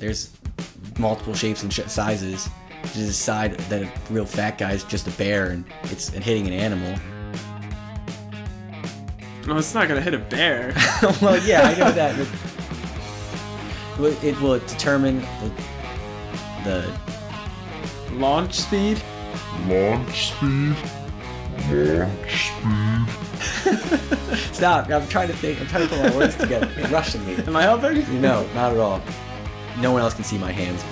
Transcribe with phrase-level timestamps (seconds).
[0.00, 0.30] there's
[0.98, 2.48] multiple shapes and sh- sizes.
[2.82, 6.46] to decide that a real fat guy is just a bear and it's and hitting
[6.46, 6.98] an animal.
[9.46, 10.72] Well, it's not gonna hit a bear.
[11.22, 12.16] well, yeah, I know that.
[12.16, 12.28] but
[14.24, 15.52] It will determine the,
[16.64, 16.98] the
[18.14, 19.00] Launch speed.
[19.66, 20.74] Launch speed.
[21.70, 23.08] Launch speed.
[24.54, 24.88] stop.
[24.90, 25.60] I'm trying to think.
[25.60, 26.70] I'm trying to put my words together.
[26.78, 27.36] You're rushing me.
[27.36, 28.20] Am I helping?
[28.20, 29.02] No, not at all.
[29.78, 30.84] No one else can see my hands.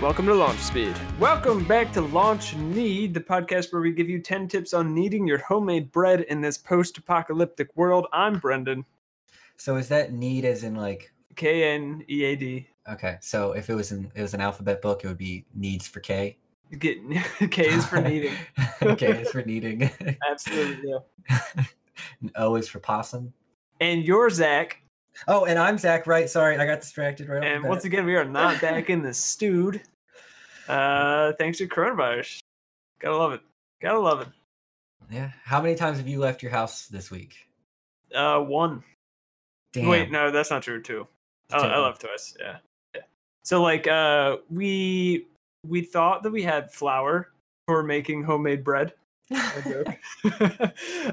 [0.00, 0.94] Welcome to Launch Speed.
[1.18, 5.26] Welcome back to Launch Need, the podcast where we give you 10 tips on kneading
[5.26, 8.06] your homemade bread in this post apocalyptic world.
[8.12, 8.84] I'm Brendan,
[9.56, 11.12] So is that need as in like?
[11.36, 12.68] K N E A D.
[12.88, 15.88] Okay, so if it was an it was an alphabet book, it would be needs
[15.88, 16.36] for K.
[16.78, 16.98] Get
[17.50, 18.34] K is for kneading.
[18.96, 19.90] K is for needing.
[20.30, 20.92] Absolutely.
[21.28, 21.64] Yeah.
[22.36, 23.32] o is for possum.
[23.80, 24.80] And you're Zach.
[25.28, 26.06] Oh, and I'm Zach.
[26.06, 26.28] Right?
[26.28, 27.28] Sorry, I got distracted.
[27.28, 27.44] Right.
[27.44, 29.82] And once again, we are not back in the stewed.
[30.68, 32.40] Uh, thanks to coronavirus.
[33.00, 33.40] Gotta love it.
[33.80, 34.28] Gotta love it.
[35.10, 35.30] yeah.
[35.44, 37.36] How many times have you left your house this week?
[38.14, 38.82] Uh, one.
[39.72, 39.88] Damn.
[39.88, 41.06] Wait, no, that's not true Two.
[41.52, 42.36] I, I left twice.
[42.40, 42.56] Yeah.
[42.94, 43.02] yeah.
[43.42, 45.26] So like, uh, we
[45.66, 47.32] we thought that we had flour
[47.66, 48.94] for making homemade bread.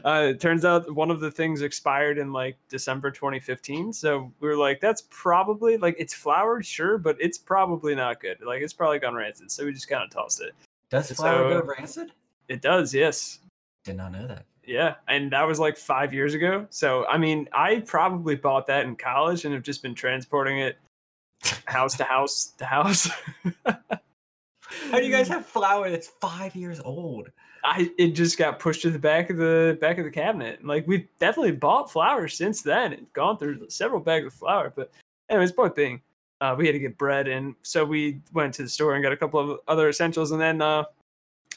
[0.04, 3.94] Uh, it turns out one of the things expired in like December 2015.
[3.94, 8.38] So we were like, that's probably like it's flour, sure, but it's probably not good.
[8.42, 9.52] Like it's probably gone rancid.
[9.52, 10.54] So we just kind of tossed it.
[10.90, 12.12] Does flour so- go rancid?
[12.48, 13.40] It does, yes.
[13.84, 14.46] Did not know that.
[14.66, 16.68] Yeah, and that was like five years ago.
[16.70, 20.78] So I mean, I probably bought that in college and have just been transporting it
[21.66, 23.10] house to house to house.
[23.66, 27.30] How do you guys have flour that's five years old?
[27.64, 30.66] I it just got pushed to the back of the back of the cabinet.
[30.66, 34.72] Like we've definitely bought flour since then and gone through several bags of flour.
[34.76, 34.92] But
[35.30, 36.02] anyways, point being,
[36.40, 39.14] uh, we had to get bread, and so we went to the store and got
[39.14, 40.32] a couple of other essentials.
[40.32, 40.84] And then uh,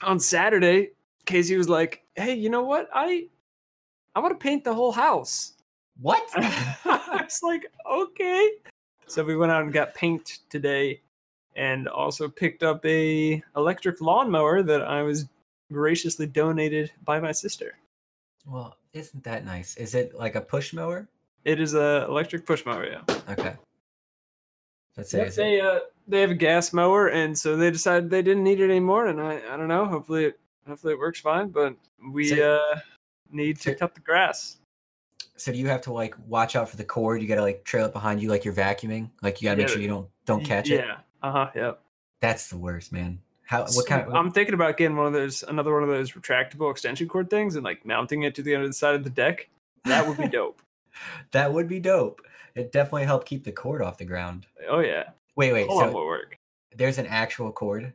[0.02, 0.90] on Saturday,
[1.26, 2.88] Casey was like, "Hey, you know what?
[2.94, 3.28] I
[4.14, 5.54] I want to paint the whole house."
[6.00, 6.22] What?
[6.34, 8.50] I was like, okay.
[9.06, 11.00] So we went out and got paint today,
[11.56, 15.26] and also picked up a electric lawnmower that I was
[15.72, 17.76] graciously donated by my sister.
[18.46, 19.76] well, isn't that nice?
[19.76, 21.08] Is it like a push mower?
[21.44, 22.86] It is a electric push mower.
[22.86, 23.00] Yeah.
[23.28, 23.54] Okay.
[24.96, 28.10] Let's say Yep, it- they uh they have a gas mower, and so they decided
[28.10, 29.06] they didn't need it anymore.
[29.06, 29.86] And I I don't know.
[29.86, 31.48] Hopefully it hopefully it works fine.
[31.48, 31.74] But
[32.12, 32.78] we So- uh
[33.30, 34.58] need to so- cut the grass.
[35.36, 37.20] So do you have to like watch out for the cord?
[37.20, 39.10] You gotta like trail it behind you like you're vacuuming.
[39.22, 40.76] Like you gotta make sure you don't don't catch it.
[40.84, 40.98] Yeah.
[41.22, 41.50] Uh huh.
[41.56, 41.80] Yep.
[42.20, 43.18] That's the worst, man.
[43.46, 46.12] How what kind of I'm thinking about getting one of those, another one of those
[46.12, 49.48] retractable extension cord things, and like mounting it to the other side of the deck.
[49.84, 50.62] That would be dope.
[51.32, 52.22] that would be dope.
[52.54, 54.46] It definitely help keep the cord off the ground.
[54.68, 55.68] oh yeah, Wait, wait.
[55.68, 56.38] lot So more work.
[56.74, 57.92] there's an actual cord.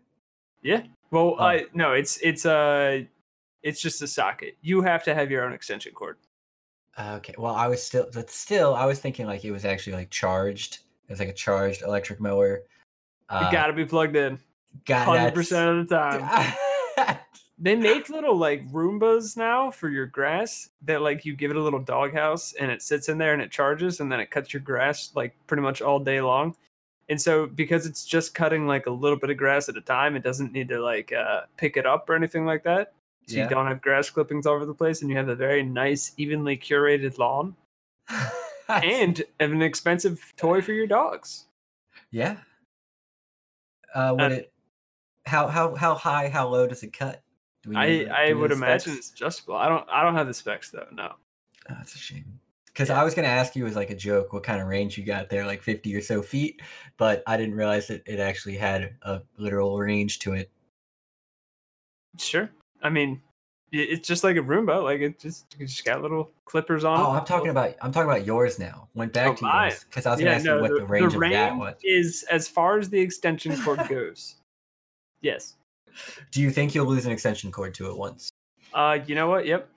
[0.61, 0.83] Yeah.
[1.11, 1.43] Well, Oh.
[1.43, 3.01] I no, it's it's uh
[3.63, 4.55] it's just a socket.
[4.61, 6.17] You have to have your own extension cord.
[6.99, 7.33] Okay.
[7.37, 10.79] Well, I was still, but still, I was thinking like it was actually like charged.
[11.07, 12.61] It was like a charged electric mower.
[13.29, 14.37] Uh, You gotta be plugged in,
[14.85, 17.17] got hundred percent of the time.
[17.61, 21.61] They make little like Roombas now for your grass that like you give it a
[21.61, 24.61] little doghouse and it sits in there and it charges and then it cuts your
[24.61, 26.55] grass like pretty much all day long.
[27.09, 30.15] And so because it's just cutting like a little bit of grass at a time,
[30.15, 32.93] it doesn't need to like uh, pick it up or anything like that.
[33.27, 33.43] So Yeah.
[33.43, 36.13] you don't have grass clippings all over the place and you have a very nice,
[36.15, 37.57] evenly curated lawn
[38.69, 41.47] and an expensive toy for your dogs.
[42.09, 42.37] yeah.
[43.93, 44.53] Uh, would Uh, it?
[45.29, 46.27] How how how high?
[46.29, 47.21] How low does it cut?
[47.63, 49.55] Do we I, do I would imagine it's adjustable.
[49.55, 50.87] I don't I don't have the specs though.
[50.91, 51.13] No.
[51.69, 52.39] Oh, that's a shame.
[52.65, 52.99] Because Yeah.
[52.99, 55.29] I was gonna ask you as like a joke what kind of range you got
[55.29, 56.61] there, like fifty or so feet,
[56.97, 60.49] but I didn't realize that it actually had a literal range to it.
[62.17, 62.49] Sure.
[62.81, 63.21] I mean,
[63.71, 64.81] it's just like a Roomba.
[64.83, 66.99] Like it just you just got little clippers on.
[66.99, 67.19] Oh, it.
[67.19, 68.87] I'm talking about I'm talking about yours now.
[68.95, 69.69] Went back Oh, to mine.
[69.71, 71.75] yours because I was gonna ask you what the, range of that was.
[71.83, 74.35] is as far as the extension cord goes.
[75.21, 75.55] Yes.
[76.31, 78.29] Do you think you'll lose an extension cord to it once?
[78.73, 79.45] Uh, you know what?
[79.45, 79.69] Yep.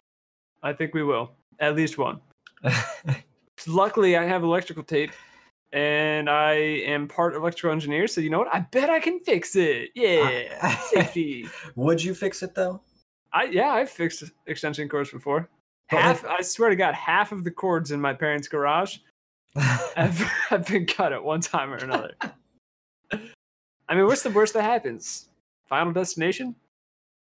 [0.62, 1.32] I think we will.
[1.58, 2.20] At least one.
[3.66, 5.12] Luckily, I have electrical tape,
[5.72, 8.06] and I am part electrical engineer.
[8.06, 8.54] So you know what?
[8.54, 9.90] I bet I can fix it.
[9.94, 10.76] Yeah.
[10.90, 11.48] Safety.
[11.76, 12.80] Would you fix it though?
[13.32, 15.48] I yeah, I've fixed extension cords before.
[15.90, 16.24] But, like- Half.
[16.26, 18.98] I swear to God, half of the cords in my parents' garage
[19.56, 20.18] have,
[20.48, 22.14] have been cut at one time or another.
[23.88, 25.28] I mean, what's the worst that happens?
[25.72, 26.54] Final destination?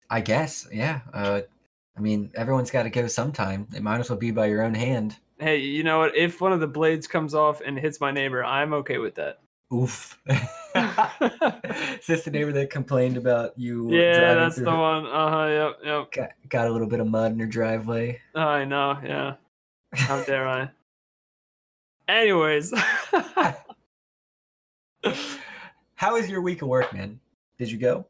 [0.08, 1.00] I guess, yeah.
[1.12, 1.42] Uh,
[1.94, 3.68] I mean, everyone's got to go sometime.
[3.76, 5.18] It might as well be by your own hand.
[5.38, 6.16] Hey, you know what?
[6.16, 9.40] If one of the blades comes off and hits my neighbor, I'm okay with that.
[9.74, 10.18] Oof.
[10.26, 13.92] Is this the neighbor that complained about you?
[13.92, 15.04] yeah, that's through the one.
[15.04, 15.46] Uh huh.
[15.46, 15.78] Yep.
[15.84, 16.12] Yep.
[16.12, 18.22] Got, got a little bit of mud in her driveway.
[18.34, 18.98] I know.
[19.04, 19.34] Yeah.
[19.92, 20.70] How dare I?
[22.08, 22.72] Anyways.
[25.96, 27.20] How was your week of work, man?
[27.58, 28.06] Did you go?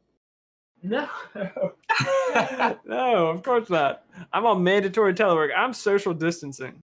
[0.83, 1.07] No.
[2.85, 4.03] no, of course not.
[4.33, 5.49] I'm on mandatory telework.
[5.55, 6.81] I'm social distancing.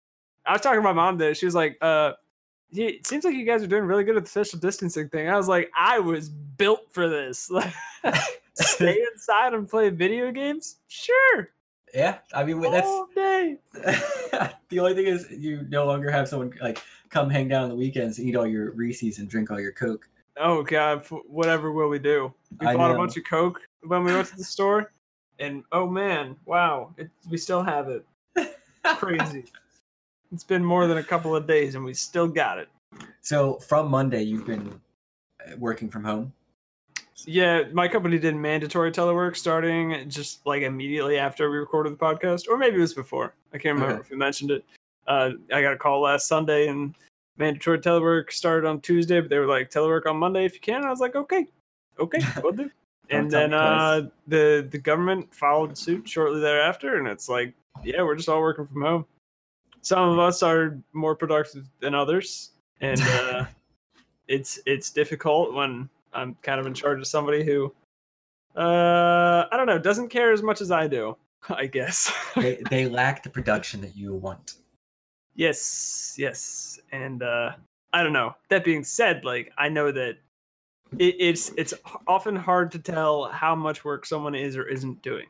[0.46, 1.34] I was talking to my mom today.
[1.34, 2.12] She was like, uh,
[2.70, 5.28] "Yeah, it seems like you guys are doing really good at the social distancing thing.
[5.28, 7.50] I was like, I was built for this.
[8.54, 10.76] Stay inside and play video games?
[10.88, 11.50] Sure.
[11.94, 13.58] Yeah, I mean that's All day.
[14.68, 17.76] the only thing is you no longer have someone like come hang down on the
[17.76, 20.08] weekends, eat all your Reese's, and drink all your Coke.
[20.36, 22.34] Oh god, whatever will we do?
[22.60, 24.92] We I bought a bunch of Coke when we went to the store,
[25.38, 28.04] and oh man, wow, it, we still have it.
[28.84, 29.44] Crazy.
[30.32, 32.68] it's been more than a couple of days, and we still got it.
[33.20, 34.80] So from Monday, you've been
[35.46, 36.32] uh, working from home.
[37.26, 42.48] Yeah, my company did mandatory telework starting just like immediately after we recorded the podcast,
[42.48, 43.34] or maybe it was before.
[43.52, 44.00] I can't remember Okay.
[44.02, 44.64] if we mentioned it.
[45.06, 46.94] Uh, I got a call last Sunday, and
[47.38, 50.84] mandatory telework started on Tuesday, but they were like telework on Monday if you can.
[50.84, 51.46] I was like, okay,
[51.98, 52.70] okay, we'll do.
[53.10, 58.16] And then uh, the the government followed suit shortly thereafter, and it's like, yeah, we're
[58.16, 59.06] just all working from home.
[59.82, 63.44] Some of us are more productive than others, and uh,
[64.28, 67.72] it's it's difficult when I'm kind of in charge of somebody who,
[68.56, 71.16] uh, I don't know, doesn't care as much as I do.
[71.48, 72.12] I guess.
[72.36, 74.54] They they lack the production that you want.
[75.34, 77.52] yes, yes, and uh,
[77.92, 78.34] I don't know.
[78.48, 80.16] That being said, like I know that
[80.98, 81.74] it, it's it's
[82.06, 85.26] often hard to tell how much work someone is or isn't doing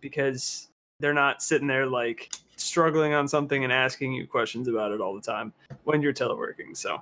[0.00, 0.68] because
[1.00, 5.14] they're not sitting there like struggling on something and asking you questions about it all
[5.14, 5.52] the time
[5.84, 6.76] when you're teleworking.
[6.76, 7.00] So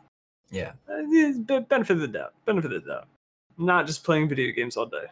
[0.51, 2.35] Yeah, uh, benefit of the doubt.
[2.45, 3.09] Benefit of the doubt.
[3.59, 5.07] Not just playing video games all day.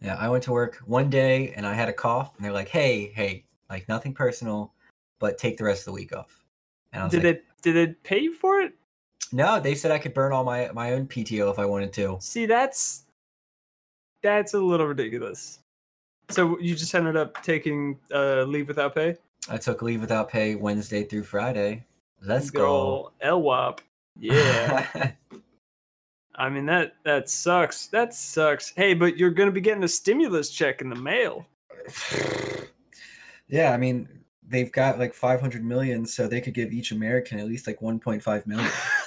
[0.00, 0.16] yeah.
[0.18, 3.12] I went to work one day and I had a cough, and they're like, "Hey,
[3.14, 4.72] hey, like nothing personal,
[5.20, 6.42] but take the rest of the week off."
[6.92, 8.74] And I was Did like, they did they pay you for it?
[9.32, 12.18] "No, they said I could burn all my my own PTO if I wanted to."
[12.20, 13.04] See, that's
[14.22, 15.58] that's a little ridiculous.
[16.30, 19.16] So you just ended up taking uh, leave without pay?
[19.50, 21.84] I took leave without pay Wednesday through Friday.
[22.22, 23.12] Let's go.
[23.22, 23.80] LWAP.
[24.18, 25.12] Yeah.
[26.34, 27.88] I mean that that sucks.
[27.88, 28.72] That sucks.
[28.74, 31.46] Hey, but you're gonna be getting a stimulus check in the mail.
[33.48, 34.08] yeah, I mean,
[34.46, 38.46] they've got like 500 million, so they could give each American at least like 1.5
[38.46, 38.70] million.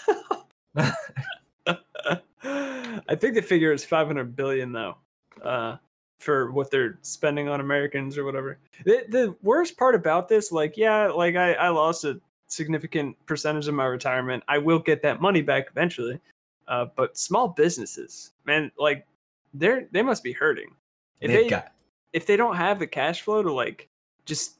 [3.07, 4.97] I think the figure is 500 billion though,
[5.43, 5.77] uh,
[6.19, 8.57] for what they're spending on Americans or whatever.
[8.85, 13.67] The, the worst part about this, like, yeah, like I, I lost a significant percentage
[13.67, 14.43] of my retirement.
[14.47, 16.19] I will get that money back eventually.
[16.67, 19.05] Uh, but small businesses, man, like
[19.53, 20.73] they're they must be hurting.
[21.21, 21.73] If they've they got
[22.13, 23.87] if they don't have the cash flow to like
[24.25, 24.55] just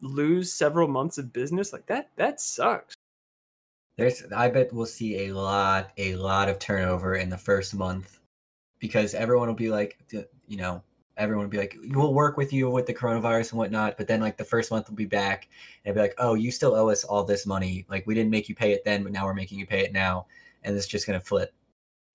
[0.00, 2.94] lose several months of business, like that that sucks.
[4.00, 8.20] There's I bet we'll see a lot a lot of turnover in the first month
[8.78, 9.98] because everyone will be like
[10.48, 10.82] you know
[11.18, 14.20] everyone will be like we'll work with you with the coronavirus and whatnot but then
[14.20, 15.48] like the first month will be back
[15.84, 17.84] and be like oh you still owe us all this money.
[17.90, 19.92] Like we didn't make you pay it then but now we're making you pay it
[19.92, 20.26] now
[20.64, 21.52] and it's just gonna flip.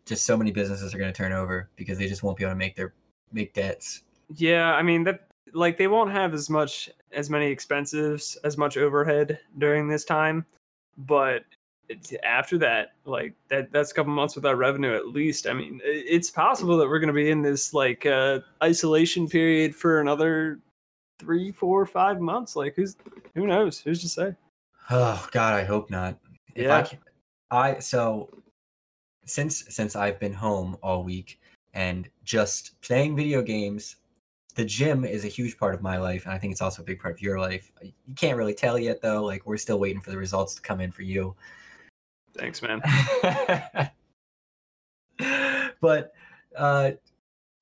[0.08, 2.58] Just so many businesses are gonna turn over because they just won't be able to
[2.58, 2.96] make their
[3.32, 4.02] make debts.
[4.36, 8.76] Yeah, I mean that like they won't have as much as many expenses, as much
[8.76, 10.46] overhead during this time,
[10.98, 11.44] but
[12.24, 15.48] after that, like that that's a couple months without revenue at least.
[15.48, 19.76] I mean, it's possible that we're going to be in this like uh isolation period
[19.76, 20.60] for another
[21.20, 22.56] three, four, five months.
[22.56, 22.96] Like who's
[23.34, 23.80] who knows?
[23.80, 24.36] Who's to say?
[24.90, 26.18] Oh God, I hope not.
[26.56, 26.84] If I Yeah.
[26.84, 27.00] can,
[27.52, 28.30] I so
[29.26, 31.40] since since I've been home all week
[31.74, 33.98] and just playing video games,
[34.56, 36.86] the gym is a huge part of my life, and I think it's also a
[36.86, 37.72] big part of your life.
[37.82, 39.24] You can't really tell yet, though.
[39.24, 41.36] Like we're still waiting for the results to come in for you.
[42.38, 42.82] Thanks, man.
[45.82, 46.14] but
[46.58, 46.92] uh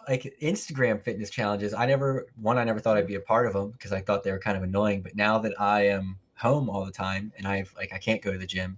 [0.08, 3.53] like Instagram fitness challenges, I never one I never thought I'd be a part of
[3.53, 5.01] them because I thought they were kind of annoying.
[5.01, 8.32] But now that I am home all the time and I've like I can't go
[8.32, 8.77] to the gym,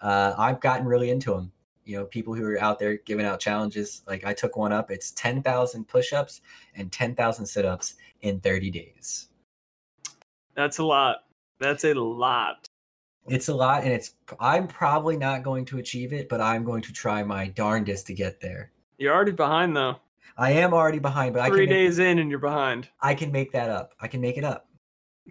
[0.00, 1.52] uh, I've gotten really into them.
[1.84, 4.02] You know, people who are out there giving out challenges.
[4.06, 4.90] Like I took one up.
[4.90, 6.40] It's ten thousand push-ups
[6.74, 9.28] and ten thousand sit-ups in thirty days.
[10.54, 11.18] That's a lot.
[11.60, 12.68] That's a lot.
[13.28, 16.82] It's a lot, and it's I'm probably not going to achieve it, but I'm going
[16.82, 18.72] to try my darndest to get there.
[18.98, 19.96] You're already behind though.
[20.38, 22.88] I am already behind, but I Three can make, days in and you're behind.
[23.00, 23.94] I can make that up.
[24.00, 24.68] I can make it up.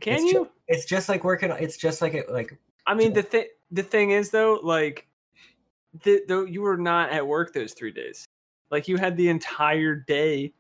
[0.02, 0.50] Can It's ju- you?
[0.68, 1.52] It's just like working.
[1.52, 2.32] It's just like it.
[2.32, 5.08] Like I mean, the thing the thing is though, like
[6.04, 8.26] th- though you were not at work those three days.
[8.72, 10.54] Like you had the entire day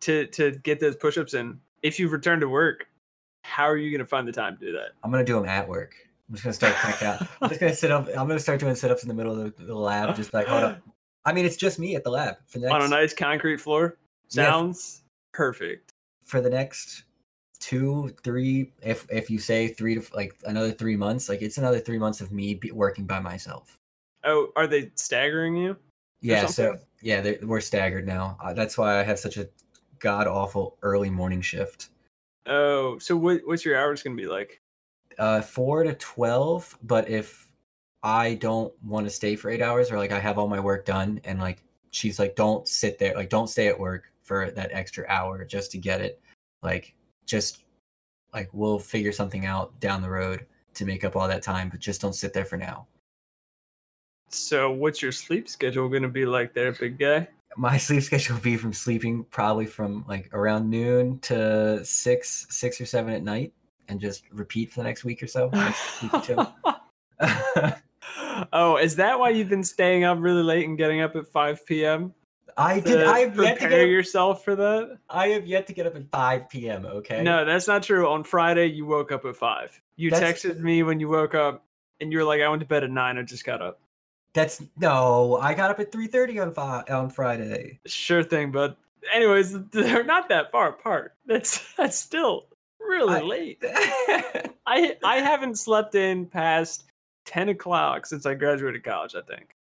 [0.00, 1.60] to to get those push-ups in.
[1.82, 2.88] If you return to work,
[3.42, 4.90] how are you going to find the time to do that?
[5.02, 5.94] I'm gonna do them at work.
[6.32, 7.28] I'm just gonna start cranking out.
[7.42, 8.08] I'm just gonna sit up.
[8.08, 10.16] I'm gonna start doing sit-ups in the middle of the, the lab.
[10.16, 10.80] Just like hold up.
[11.26, 13.58] I mean, it's just me at the lab for the next On a nice concrete
[13.60, 13.98] floor.
[14.30, 14.46] Yeah.
[14.46, 15.02] Sounds
[15.34, 15.92] perfect.
[16.24, 17.04] for the next
[17.60, 18.72] two, three.
[18.82, 22.22] If if you say three to like another three months, like it's another three months
[22.22, 23.76] of me working by myself.
[24.24, 25.76] Oh, are they staggering you?
[26.22, 26.46] Yeah.
[26.46, 28.38] So yeah, we're staggered now.
[28.42, 29.50] Uh, that's why I have such a
[29.98, 31.90] god awful early morning shift.
[32.46, 34.61] Oh, so what, what's your hours going to be like?
[35.18, 37.48] Uh four to twelve but if
[38.02, 40.84] i don't want to stay for eight hours or like i have all my work
[40.84, 44.70] done and like she's like don't sit there like don't stay at work for that
[44.72, 46.20] extra hour just to get it
[46.62, 46.94] like
[47.26, 47.64] just
[48.32, 51.80] like we'll figure something out down the road to make up all that time but
[51.80, 52.86] just don't sit there for now
[54.30, 57.28] So, what's your sleep schedule going to be like there, big guy?
[57.56, 62.80] my sleep schedule will be from sleeping probably from like around noon to six six
[62.80, 63.52] or seven at night
[63.88, 65.46] and just repeat for the next week or so
[66.02, 66.52] week or
[68.52, 71.66] oh, is that why you've been staying up really late and getting up at 5
[71.66, 72.14] p.m.?
[72.58, 74.98] i did i have yet to prepare yourself for that?
[75.08, 76.84] I have yet to get up at 5 p.m.
[76.84, 77.22] Okay.
[77.22, 78.08] No, that's not true.
[78.08, 79.80] On Friday, you woke up at 5.
[79.96, 81.64] You That's- texted me when you woke up
[82.00, 83.18] and you were like, I went to bed at 9.
[83.18, 83.80] I just got up.
[84.34, 85.38] That's no.
[85.40, 87.80] I got up at 3:30 on fi- on Friday.
[87.86, 88.76] Sure thing, but
[89.12, 91.14] anyways, they're not that far apart.
[91.26, 92.46] That's that's still
[92.92, 93.58] really I- late.
[94.66, 96.84] I I haven't slept in past
[97.24, 99.14] ten o'clock since I graduated college.
[99.14, 99.54] I think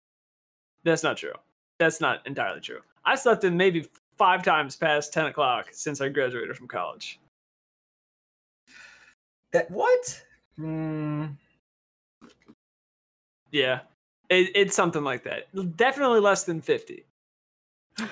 [0.85, 1.35] that's not true.
[1.79, 2.81] That's not entirely true.
[3.05, 7.21] I slept in maybe five times past ten o'clock since I graduated from college.
[9.53, 10.23] that what?
[10.57, 11.27] Hmm.
[13.51, 13.81] Yeah,
[14.29, 15.45] it, it's something like that.
[15.77, 17.05] Definitely less than fifty.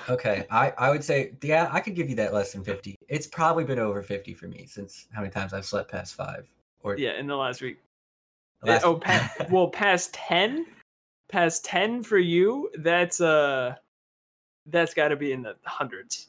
[0.08, 0.46] Okay.
[0.50, 1.68] I I would say yeah.
[1.72, 2.96] I could give you that less than 50.
[3.08, 6.46] It's probably been over 50 for me since how many times I've slept past five
[6.82, 7.78] or Yeah, in the last week.
[8.62, 10.66] last- oh, pa- well, past ten,
[11.28, 12.70] past ten for you.
[12.78, 13.74] That's uh,
[14.66, 16.28] that's got to be in the hundreds.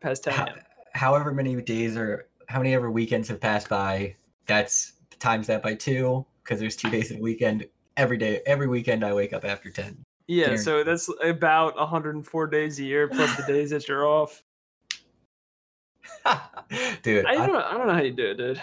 [0.00, 0.34] Past ten.
[0.34, 0.62] How- yeah.
[0.92, 4.14] however many days or how many ever weekends have passed by.
[4.46, 7.66] That's times that by two because there's two days in a weekend.
[7.96, 9.96] Every day, every weekend, I wake up after 10.
[10.28, 14.42] Yeah, so that's about 104 days a year plus the days that you're off.
[17.02, 17.64] Dude, I I, don't know.
[17.64, 18.60] I don't know how you do it, dude.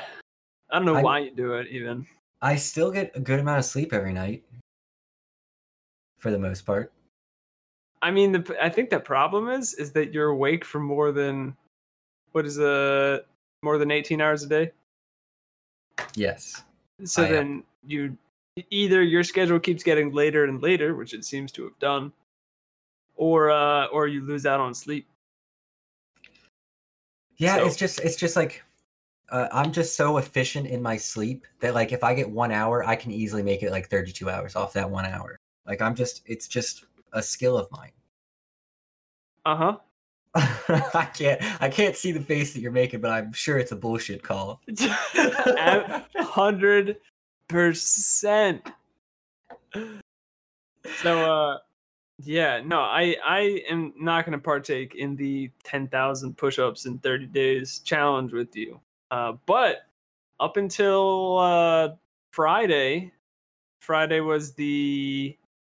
[0.70, 2.06] I don't know I- why you do it even.
[2.42, 4.44] I still get a good amount of sleep every night.
[6.20, 6.92] For the most part.
[8.02, 11.56] I mean, the I think the problem is is that you're awake for more than
[12.34, 13.22] what is a
[13.62, 14.72] more than 18 hours a day.
[16.16, 16.64] Yes.
[17.06, 17.34] So I am.
[17.34, 18.18] then you
[18.70, 22.12] either your schedule keeps getting later and later, which it seems to have done,
[23.16, 25.08] or uh or you lose out on sleep.
[27.38, 28.64] Yeah, So- it's just it's just like
[29.30, 32.86] uh, I'm just so efficient in my sleep that like if I get one hour,
[32.86, 35.40] I can easily make it like 32 hours off that one hour.
[35.66, 37.92] Like I'm just it's just a skill of mine.
[39.46, 39.78] Uh huh.
[40.36, 43.76] I can't I can't see the face that you're making, but I'm sure it's a
[43.76, 44.62] bullshit call.
[46.18, 46.98] hundred
[47.54, 48.68] percent.
[50.98, 51.58] So uh
[52.20, 57.28] yeah, no, I I am not gonna partake in the ten thousand push-ups in thirty
[57.28, 58.80] days challenge with you.
[59.12, 59.88] Uh but
[60.40, 61.90] up until uh
[62.32, 63.14] Friday,
[63.82, 65.38] Friday was the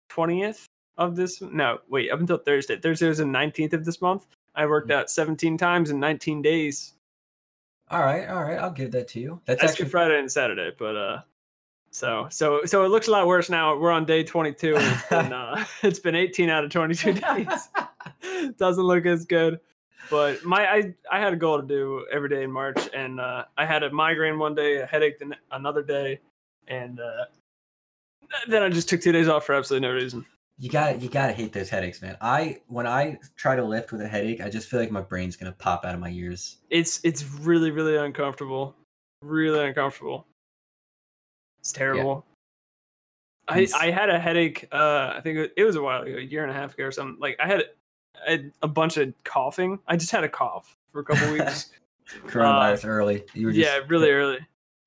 [0.08, 0.64] twentieth
[0.96, 2.78] of this no, wait, up until Thursday.
[2.78, 4.26] Thursday was the nineteenth of this month.
[4.54, 4.94] I worked Mm.
[4.94, 6.94] out seventeen times in nineteen days.
[7.90, 9.40] All right, all right, I'll give that to you.
[9.44, 11.20] That's That's actually Friday and Saturday, but uh,
[11.94, 13.76] so so so it looks a lot worse now.
[13.78, 14.74] We're on day 22.
[14.74, 17.68] And it's been uh, it's been 18 out of 22 days.
[18.58, 19.60] Doesn't look as good,
[20.10, 23.44] but my I I had a goal to do every day in March, and uh,
[23.56, 26.18] I had a migraine one day, a headache the, another day,
[26.66, 27.26] and uh,
[28.48, 30.26] then I just took two days off for absolutely no reason.
[30.58, 32.16] You got you got to hate those headaches, man.
[32.20, 35.36] I when I try to lift with a headache, I just feel like my brain's
[35.36, 36.58] gonna pop out of my ears.
[36.70, 38.74] It's it's really really uncomfortable,
[39.22, 40.26] really uncomfortable.
[41.64, 42.26] It's terrible.
[43.48, 44.68] I, I had a headache.
[44.70, 46.92] Uh, I think it, was a while ago, a year and a half ago or
[46.92, 47.16] something.
[47.18, 47.62] Like I had,
[48.26, 49.78] had a bunch of coughing.
[49.86, 51.70] I just had a cough for a couple weeks.
[52.26, 53.24] Coronavirus early.
[53.32, 54.40] You were just, yeah, really early.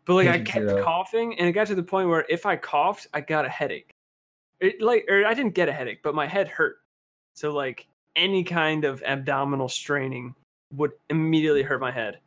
[0.05, 0.83] But like I kept zero.
[0.83, 3.95] coughing, and it got to the point where if I coughed, I got a headache.
[4.59, 6.77] It like, or I didn't get a headache, but my head hurt.
[7.33, 10.35] So like any kind of abdominal straining
[10.73, 12.19] would immediately hurt my head.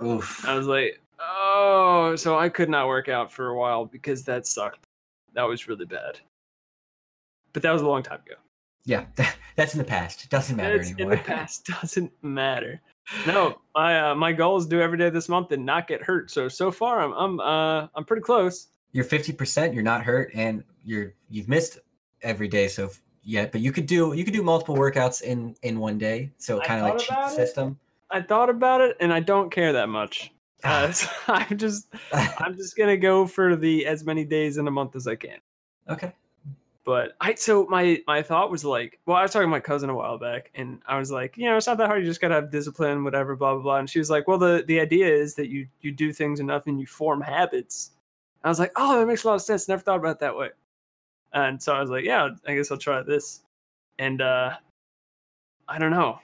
[0.00, 0.46] Oof.
[0.46, 4.46] I was like, oh, so I could not work out for a while because that
[4.46, 4.80] sucked.
[5.34, 6.18] That was really bad.
[7.52, 8.36] but that was a long time ago.
[8.84, 9.06] Yeah,
[9.56, 10.24] that's in the past.
[10.24, 11.16] It doesn't matter It's in anymore.
[11.16, 12.80] the past doesn't matter.
[13.24, 16.02] No, my uh, my goal is to do every day this month and not get
[16.02, 16.28] hurt.
[16.28, 18.66] So so far I'm I'm uh I'm pretty close.
[18.90, 21.78] you're 50%, you're not hurt, and you're you've missed
[22.22, 25.54] every day so f- yet, but you could do you could do multiple workouts in
[25.62, 26.32] in one day.
[26.38, 27.30] So kind of like cheat the it.
[27.36, 27.78] system.
[28.10, 30.32] I thought about it and I don't care that much.
[30.64, 34.70] Uh, so I'm just I'm just gonna go for the as many days in a
[34.70, 35.38] month as I can.
[35.88, 36.12] okay.
[36.84, 39.90] But I so my my thought was like, well, I was talking to my cousin
[39.90, 42.00] a while back, and I was like, you know, it's not that hard.
[42.00, 43.76] You just gotta have discipline, whatever, blah blah blah.
[43.78, 46.68] And she was like, well, the the idea is that you you do things enough
[46.68, 47.90] and you form habits.
[48.44, 49.66] I was like, oh, that makes a lot of sense.
[49.66, 50.50] Never thought about it that way.
[51.32, 53.40] And so I was like, yeah, I guess I'll try this.
[53.98, 54.52] And uh
[55.66, 56.20] I don't know.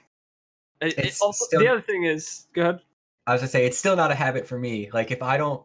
[0.79, 2.79] It also, still- the other thing is, go ahead.
[3.25, 4.89] I was gonna say it's still not a habit for me.
[4.91, 5.63] Like if I don't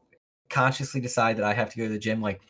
[0.49, 2.41] consciously decide that I have to go to the gym, like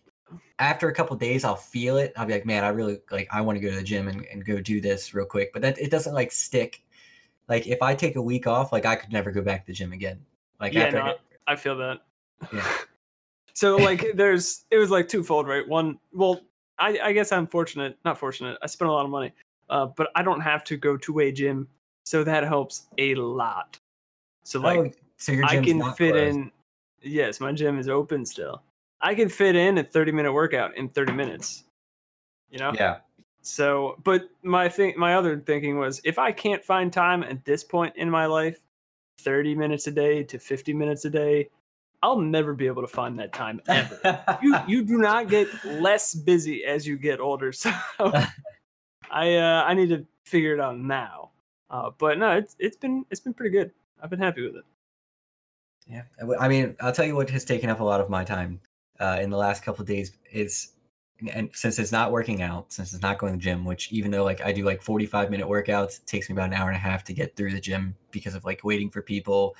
[0.58, 2.12] after a couple days I'll feel it.
[2.16, 4.24] I'll be like, man, I really like I want to go to the gym and,
[4.26, 5.52] and go do this real quick.
[5.52, 6.82] But that it doesn't like stick.
[7.48, 9.72] Like if I take a week off, like I could never go back to the
[9.72, 10.20] gym again.
[10.60, 11.14] Like Yeah, after no,
[11.46, 12.00] I feel that.
[12.52, 12.70] Yeah.
[13.54, 15.66] so like there's it was like twofold, right?
[15.66, 16.40] One well,
[16.78, 18.58] I, I guess I'm fortunate, not fortunate.
[18.62, 19.32] I spent a lot of money.
[19.70, 21.68] Uh, but I don't have to go to a gym.
[22.04, 23.78] So that helps a lot.
[24.48, 26.36] So like oh, so your I can fit closed.
[26.36, 26.52] in
[27.02, 28.62] yes, my gym is open still.
[28.98, 31.64] I can fit in a 30 minute workout in 30 minutes.
[32.50, 32.72] You know?
[32.74, 33.00] Yeah.
[33.42, 37.62] So, but my thing, my other thinking was, if I can't find time at this
[37.62, 38.62] point in my life,
[39.20, 41.50] thirty minutes a day to fifty minutes a day,
[42.02, 44.38] I'll never be able to find that time ever.
[44.42, 47.70] you you do not get less busy as you get older, so
[49.10, 51.30] I uh, I need to figure it out now.
[51.70, 53.72] Uh, but no, it's it's been it's been pretty good.
[54.02, 54.64] I've been happy with it.
[55.86, 56.02] Yeah,
[56.38, 58.60] I mean, I'll tell you what has taken up a lot of my time
[59.00, 60.72] uh, in the last couple of days is,
[61.32, 64.10] and since it's not working out, since it's not going to the gym, which even
[64.10, 66.76] though like I do like forty-five minute workouts, it takes me about an hour and
[66.76, 69.56] a half to get through the gym because of like waiting for people,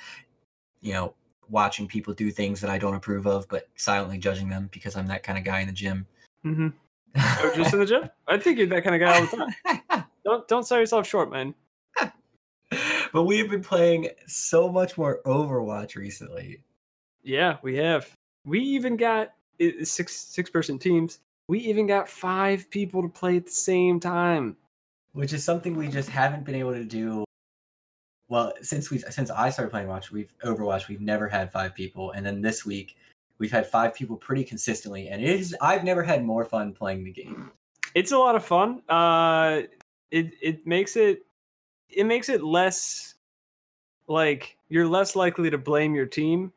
[0.81, 1.15] you know,
[1.49, 5.07] watching people do things that I don't approve of, but silently judging them because I'm
[5.07, 6.05] that kind of guy in the gym.
[6.45, 6.67] Mm-hmm.
[7.41, 8.09] Oh, just in the gym?
[8.27, 9.53] I think you're that kind of guy all the
[9.89, 10.05] time.
[10.23, 11.55] Don't don't sell yourself short, man.
[13.13, 16.61] but we have been playing so much more Overwatch recently.
[17.23, 18.09] Yeah, we have.
[18.45, 19.33] We even got
[19.83, 21.19] six six person teams.
[21.47, 24.55] We even got five people to play at the same time.
[25.13, 27.25] which is something we just haven't been able to do.
[28.29, 32.11] Well, since we since I started playing Watch, we've Overwatch, we've never had five people,
[32.11, 32.95] and then this week
[33.39, 37.03] we've had five people pretty consistently, and it is I've never had more fun playing
[37.03, 37.51] the game.
[37.95, 38.83] It's a lot of fun.
[38.87, 39.63] Uh,
[40.11, 41.25] it it makes it
[41.89, 43.15] it makes it less
[44.07, 46.51] like you're less likely to blame your team,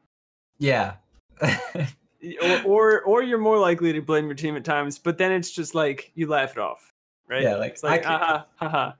[0.58, 0.94] Yeah,
[1.40, 4.98] or or, or you're more likely to blame your team at times.
[4.98, 6.92] But then it's just like you laugh it off,
[7.28, 7.42] right?
[7.42, 8.92] Yeah, like, it's like I can-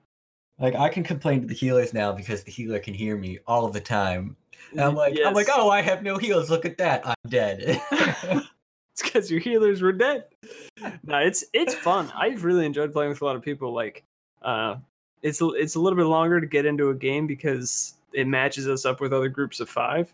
[0.59, 3.67] like I can complain to the healers now because the healer can hear me all
[3.69, 4.35] the time.
[4.71, 6.49] And I'm like, I'm like, oh, I have no heals.
[6.49, 7.81] Look at that, I'm dead.
[8.95, 10.25] It's because your healers were dead.
[11.03, 12.11] no, it's it's fun.
[12.15, 13.73] I've really enjoyed playing with a lot of people.
[13.73, 14.03] Like,
[14.43, 14.75] uh,
[15.23, 18.67] it's a- it's a little bit longer to get into a game because it matches
[18.67, 20.13] us up with other groups of five.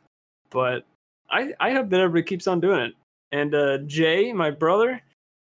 [0.50, 0.86] But
[1.30, 2.93] I I hope that everybody keeps on doing it.
[3.32, 5.02] And uh, Jay, my brother,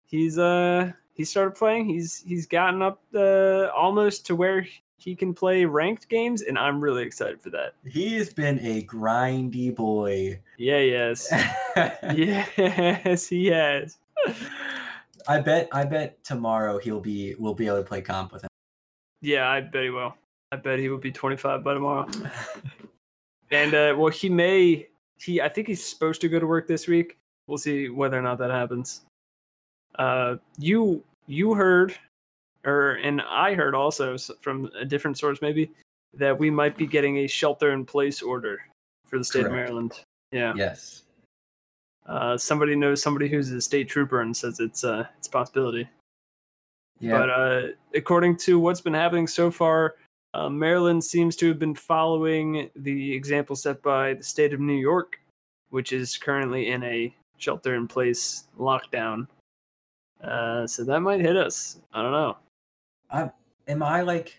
[0.06, 1.86] he's uh he started playing.
[1.86, 4.66] He's he's gotten up uh, almost to where
[4.98, 7.74] he can play ranked games, and I'm really excited for that.
[7.84, 10.40] he has been a grindy boy.
[10.56, 11.28] Yeah, yes,
[12.14, 13.98] yes, he has.
[15.28, 18.48] I bet I bet tomorrow he'll be we'll be able to play comp with him.
[19.20, 20.14] Yeah, I bet he will.
[20.52, 22.08] I bet he will be 25 by tomorrow.
[23.50, 24.88] And uh, well, he may.
[25.18, 27.16] He I think he's supposed to go to work this week.
[27.46, 29.02] We'll see whether or not that happens.
[29.98, 31.96] Uh, you you heard,
[32.64, 35.70] or and I heard also from a different source maybe
[36.14, 38.60] that we might be getting a shelter in place order
[39.06, 40.00] for the state of Maryland.
[40.32, 40.52] Yeah.
[40.56, 41.04] Yes.
[42.06, 45.88] Uh, somebody knows somebody who's a state trooper and says it's uh it's a possibility.
[47.00, 47.18] Yeah.
[47.18, 47.62] But uh,
[47.94, 49.96] according to what's been happening so far,
[50.34, 54.74] uh, Maryland seems to have been following the example set by the state of New
[54.74, 55.18] York,
[55.70, 59.26] which is currently in a shelter in place lockdown.
[60.22, 61.78] Uh, so that might hit us.
[61.92, 63.32] I don't know.
[63.68, 64.36] am I like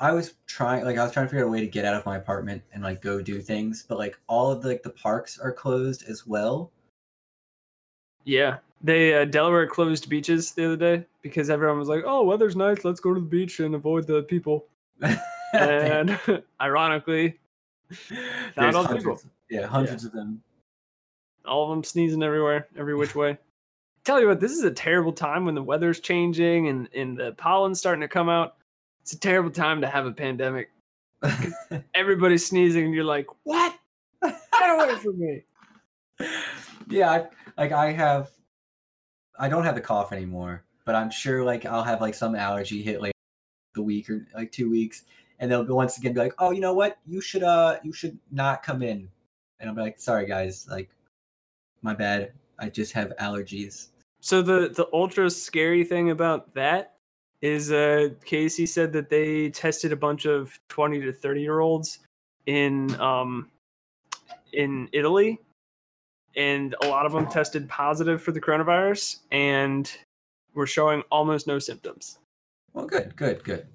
[0.00, 1.94] I was trying like I was trying to figure out a way to get out
[1.94, 4.90] of my apartment and like go do things, but like all of the, like the
[4.90, 6.72] parks are closed as well.
[8.24, 12.54] Yeah, they uh, Delaware closed beaches the other day because everyone was like, "Oh, weather's
[12.54, 12.84] nice.
[12.84, 14.66] Let's go to the beach and avoid the people."
[15.54, 16.18] And
[16.60, 17.38] ironically,
[18.56, 19.20] There's all people.
[19.48, 20.42] yeah, hundreds of them.
[21.46, 23.38] all of them sneezing everywhere, every which way.
[24.04, 27.32] tell you what, this is a terrible time when the weather's changing and, and the
[27.38, 28.56] pollen's starting to come out.
[29.02, 30.72] It's a terrible time to have a pandemic.
[31.94, 33.76] Everybody's sneezing, and you're like, "What?
[34.22, 35.42] Get away from me!"
[36.90, 38.30] yeah, I, like I have,
[39.38, 42.82] I don't have the cough anymore, but I'm sure like I'll have like some allergy
[42.82, 43.12] hit like
[43.74, 45.02] the week or like two weeks,
[45.38, 46.98] and they'll once again be like, "Oh, you know what?
[47.06, 49.08] You should uh, you should not come in,"
[49.60, 50.90] and I'll be like, "Sorry guys, like,
[51.82, 52.32] my bad.
[52.58, 53.88] I just have allergies."
[54.20, 56.94] So the the ultra scary thing about that
[57.42, 61.98] is uh Casey said that they tested a bunch of 20 to 30 year olds
[62.46, 63.50] in um
[64.52, 65.40] in Italy
[66.36, 69.90] and a lot of them tested positive for the coronavirus and
[70.54, 72.18] were showing almost no symptoms.
[72.72, 73.66] Well, good, good, good.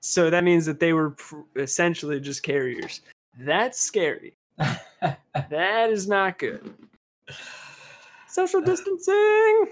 [0.00, 3.00] So that means that they were pr- essentially just carriers.
[3.38, 4.36] That's scary.
[4.58, 6.74] that is not good.
[8.28, 9.66] Social distancing.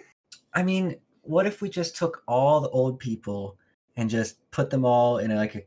[0.53, 3.57] I mean, what if we just took all the old people
[3.97, 5.63] and just put them all in like a,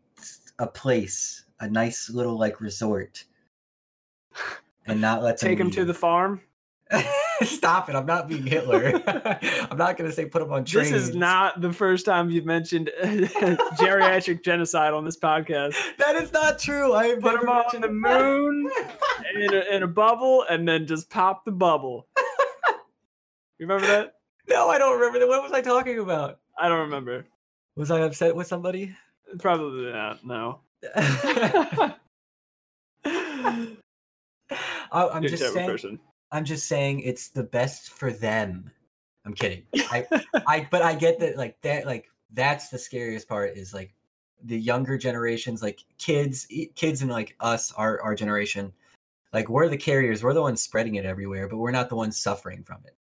[0.60, 3.24] a place, a nice little like resort,
[4.86, 6.42] and not let them Take them to the farm.
[7.44, 7.96] Stop it!
[7.96, 9.02] I'm not being Hitler.
[9.70, 10.92] I'm not gonna say put them on trains.
[10.92, 15.76] This is not the first time you've mentioned geriatric genocide on this podcast.
[15.98, 16.94] That is not true.
[16.94, 18.70] I Put them on the moon
[19.36, 22.08] in a, in a bubble and then just pop the bubble.
[23.60, 24.14] You remember that?
[24.50, 25.28] No, I don't remember that.
[25.28, 26.40] What was I talking about?
[26.58, 27.26] I don't remember.
[27.76, 28.96] Was I upset with somebody?
[29.40, 30.26] Probably not.
[30.26, 30.60] No.
[34.92, 35.70] I, I'm You're a just saying.
[35.70, 36.00] person.
[36.32, 38.72] I'm just saying it's the best for them.
[39.26, 39.64] I'm kidding.
[39.76, 40.06] I,
[40.48, 41.38] I, but I get that.
[41.38, 41.86] Like that.
[41.86, 43.58] Like that's the scariest part.
[43.58, 43.94] Is like
[44.44, 48.72] the younger generations, like kids, kids, and like us, our our generation.
[49.34, 50.24] Like we're the carriers.
[50.24, 52.96] We're the ones spreading it everywhere, but we're not the ones suffering from it.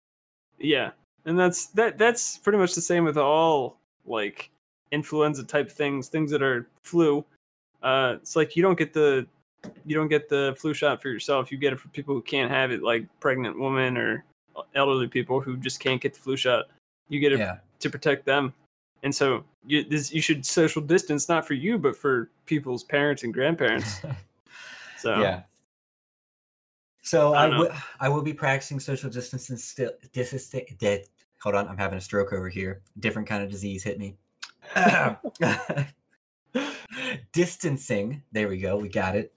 [0.58, 0.90] Yeah,
[1.24, 1.98] and that's that.
[1.98, 4.50] That's pretty much the same with all like
[4.92, 7.24] influenza type things, things that are flu.
[7.82, 9.26] Uh, it's like you don't get the
[9.86, 11.50] you don't get the flu shot for yourself.
[11.52, 14.24] You get it for people who can't have it, like pregnant women or
[14.74, 16.66] elderly people who just can't get the flu shot.
[17.08, 17.58] You get it Yeah.
[17.80, 18.52] to protect them.
[19.02, 23.22] And so you this, you should social distance not for you but for people's parents
[23.22, 24.00] and grandparents.
[24.98, 25.42] So Yeah.
[27.02, 27.70] So I I will
[28.00, 31.04] I will be practicing social distancing still distance dead.
[31.42, 32.80] Hold on, I'm having a stroke over here.
[32.98, 34.16] Different kind of disease hit me.
[37.32, 38.22] Distancing.
[38.32, 38.76] There we go.
[38.76, 39.32] We got it.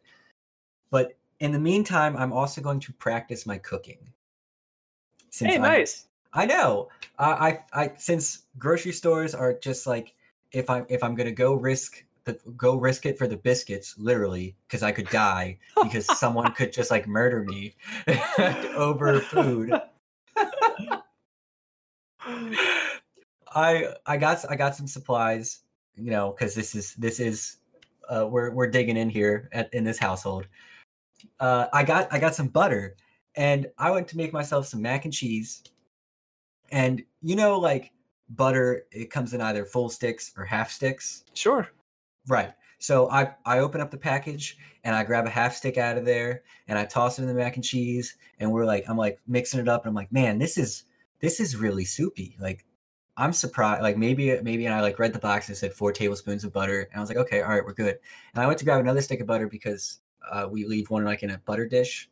[0.92, 4.00] But in the meantime, I'm also going to practice my cooking.
[5.30, 6.06] Since Hey, I'm- nice.
[6.34, 6.90] I know.
[7.18, 10.14] I, I, I, since grocery stores are just like,
[10.52, 14.56] if I'm, if I'm gonna go risk the, go risk it for the biscuits, literally,
[14.68, 17.76] because I could die because someone could just like murder me
[18.76, 19.74] over food.
[23.56, 25.62] I, I got, I got some supplies,
[25.96, 27.58] you know, because this is, this is,
[28.08, 30.48] uh, we're, we're digging in here at in this household.
[31.40, 32.96] Uh, I got, I got some butter,
[33.36, 35.64] and I went to make myself some mac and cheese.
[36.72, 37.92] And you know like
[38.30, 41.24] butter it comes in either full sticks or half sticks?
[41.34, 41.68] Sure.
[42.28, 42.54] right.
[42.80, 46.06] So i i open up the package and i grab a half stick out of
[46.06, 49.20] there and i toss it in the mac and cheese and we're like i'm like
[49.28, 50.86] mixing it up and i'm like man this is
[51.20, 52.38] this is really soupy.
[52.40, 52.66] Like
[53.18, 55.92] i'm surprised like maybe maybe and i like read the box and it said four
[55.92, 57.98] tablespoons of butter and i was like okay all right we're good.
[58.34, 60.00] And i went to grab another stick of butter because
[60.32, 62.10] uh, we leave one like in a butter dish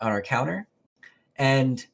[0.00, 0.66] on our counter
[1.36, 1.86] and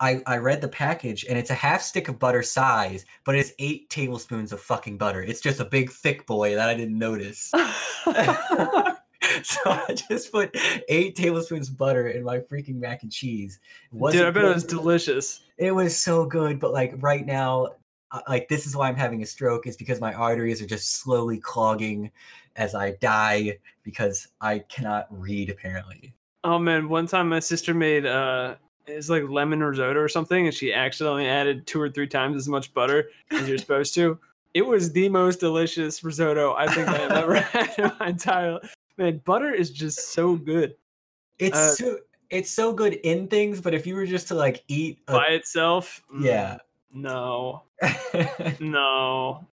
[0.00, 3.52] I, I read the package and it's a half stick of butter size, but it's
[3.58, 5.22] eight tablespoons of fucking butter.
[5.22, 7.52] It's just a big thick boy that I didn't notice.
[9.42, 10.56] so I just put
[10.88, 13.58] eight tablespoons of butter in my freaking mac and cheese.
[13.92, 15.42] It Dude, I bet it was delicious.
[15.56, 17.68] It was so good, but like right now,
[18.12, 20.96] uh, like this is why I'm having a stroke is because my arteries are just
[20.96, 22.10] slowly clogging
[22.58, 26.12] as I die because I cannot read apparently.
[26.44, 30.54] Oh man, one time my sister made uh it's like lemon risotto or something, and
[30.54, 34.18] she accidentally added two or three times as much butter as you're supposed to.
[34.54, 38.74] It was the most delicious risotto I think I've ever had in my entire life.
[38.96, 40.74] Man, butter is just so good
[41.38, 41.98] It's Uh, so
[42.30, 45.26] it's so good in things, but if you were just to like eat, a, by
[45.28, 46.02] itself.
[46.12, 46.58] mm, yeah,
[46.92, 47.62] No,
[48.60, 49.46] no.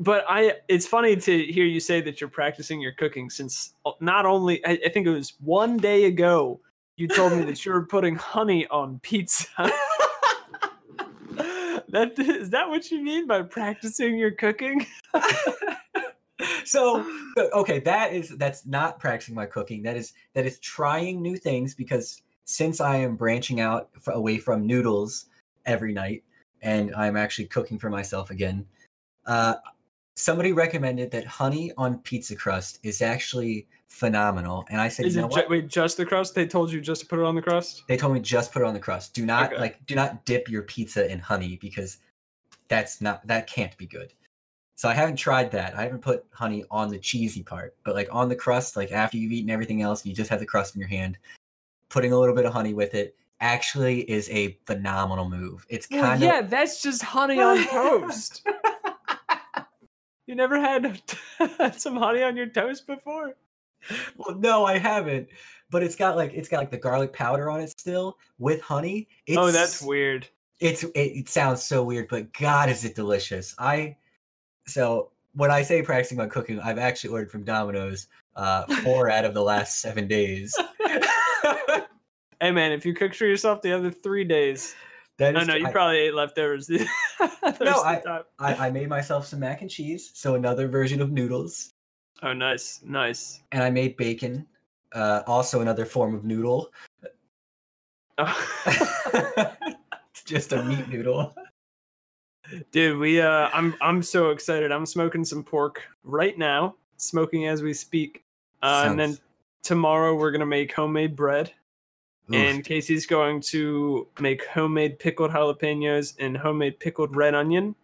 [0.00, 3.92] But I, it's funny to hear you say that you're practicing your cooking since uh,
[4.00, 6.60] not only, I, I think it was one day ago,
[6.96, 9.46] you told me that you were putting honey on pizza.
[11.90, 14.84] that is that what you mean by practicing your cooking?
[16.64, 17.04] so
[17.52, 19.82] okay, that is that's not practicing my cooking.
[19.82, 24.66] That is that is trying new things because since I am branching out away from
[24.66, 25.26] noodles
[25.66, 26.24] every night,
[26.62, 28.66] and I'm actually cooking for myself again.
[29.24, 29.54] Uh,
[30.18, 35.22] somebody recommended that honey on pizza crust is actually phenomenal, and I said, Is you
[35.22, 35.48] know ju- what?
[35.50, 36.34] wait just the crust?
[36.34, 37.84] They told you just to put it on the crust.
[37.86, 39.14] They told me just put it on the crust.
[39.14, 39.60] Do not Okay.
[39.60, 41.98] like do not dip your pizza in honey because
[42.66, 44.12] that's not that can't be good.
[44.76, 45.76] So I haven't tried that.
[45.76, 49.16] I haven't put honey on the cheesy part, but like on the crust, like after
[49.16, 51.18] you've eaten everything else, you just have the crust in your hand.
[51.88, 55.64] Putting a little bit of honey with it actually is a phenomenal move.
[55.68, 58.46] It's Well, kind yeah, of that's just honey on toast.
[60.28, 61.00] you never had
[61.76, 63.34] some honey on your toast before?
[64.16, 65.28] well, no, I haven't.
[65.70, 69.08] But it's got like it's got like the garlic powder on it still with honey.
[69.26, 70.28] It's, oh, that's weird.
[70.60, 73.54] it's it, it sounds so weird, but God, is it delicious!
[73.58, 73.96] I
[74.66, 79.24] so when I say practicing my cooking, I've actually ordered from Domino's uh, four out
[79.24, 80.54] of the last seven days.
[82.40, 84.76] Hey man, if you cook for yourself the other three days,
[85.18, 86.66] That no, no, you I, probably ate leftovers.
[86.68, 86.86] the
[87.20, 88.22] I-.
[88.38, 91.72] I, I made myself some mac and cheese, so another version of noodles,
[92.22, 93.40] Oh, nice, nice.
[93.52, 94.46] and I made bacon,
[94.92, 96.70] uh, also another form of noodle.
[98.18, 98.48] Oh.
[98.66, 101.34] it's just a meat noodle.
[102.70, 104.72] Dude, we uh I'm I'm so excited.
[104.72, 108.24] I'm smoking some pork right now, smoking as we speak.
[108.62, 109.18] Uh, and then
[109.62, 111.52] tomorrow we're gonna make homemade bread.
[112.30, 112.36] Oof.
[112.36, 117.74] And Casey's going to make homemade pickled jalapenos and homemade pickled red onion.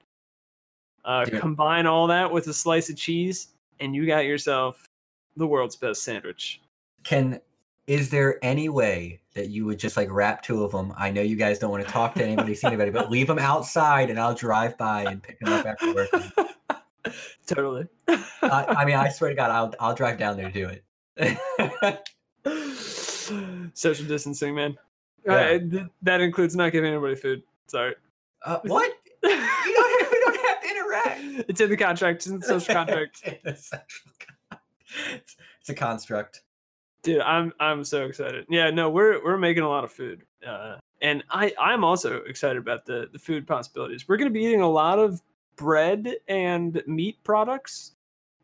[1.04, 3.48] Uh, combine all that with a slice of cheese,
[3.80, 4.88] and you got yourself
[5.36, 6.60] the world's best sandwich.
[7.04, 7.40] Can
[7.86, 10.94] is there any way that you would just like wrap two of them?
[10.96, 13.38] I know you guys don't want to talk to anybody, see anybody, but leave them
[13.38, 16.08] outside, and I'll drive by and pick them up after work.
[17.46, 17.86] totally.
[18.08, 20.70] I, I mean, I swear to God, I'll I'll drive down there to do
[21.16, 22.10] it.
[23.74, 24.76] Social distancing, man.
[25.28, 27.42] Uh, th- that includes not giving anybody food.
[27.66, 27.94] Sorry.
[28.44, 28.92] uh, what?
[29.22, 31.48] We don't, we don't have to interact.
[31.48, 32.16] it's in the contract.
[32.16, 33.22] It's in the social contract.
[33.44, 33.82] It's a
[35.14, 36.42] it's, it's a construct.
[37.02, 38.46] Dude, I'm I'm so excited.
[38.50, 42.58] Yeah, no, we're we're making a lot of food, uh, and I I'm also excited
[42.58, 44.06] about the the food possibilities.
[44.06, 45.20] We're gonna be eating a lot of
[45.56, 47.92] bread and meat products,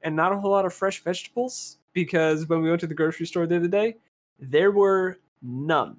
[0.03, 3.27] and not a whole lot of fresh vegetables because when we went to the grocery
[3.27, 3.97] store the other day,
[4.41, 5.97] there were none,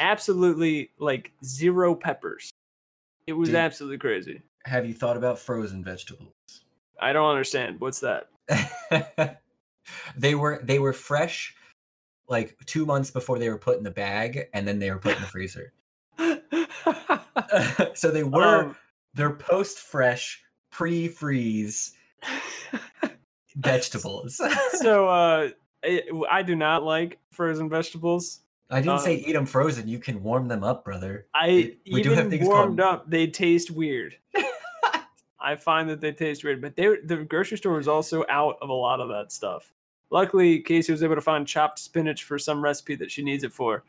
[0.00, 2.50] absolutely like zero peppers.
[3.26, 3.56] It was Dude.
[3.56, 4.42] absolutely crazy.
[4.64, 6.32] Have you thought about frozen vegetables?
[7.00, 8.28] I don't understand what's that.
[10.16, 11.54] they were they were fresh
[12.28, 15.16] like two months before they were put in the bag and then they were put
[15.16, 15.72] in the freezer
[17.94, 18.76] so they were Um,
[19.14, 21.92] they're post fresh pre freeze
[23.56, 24.40] vegetables
[24.72, 25.48] so uh,
[25.86, 28.40] I, I do not like frozen vegetables.
[28.70, 31.46] i didn't say um, eat them frozen you can warm them up brother I
[31.86, 34.16] We- we do even have things warmed called- up, they taste weird.
[35.38, 38.68] I find that they taste weird, but they the grocery store was also out of
[38.68, 39.72] a lot of that stuff.
[40.10, 43.52] Luckily, Casey was able to find chopped spinach for some recipe that she needs it
[43.52, 43.84] for.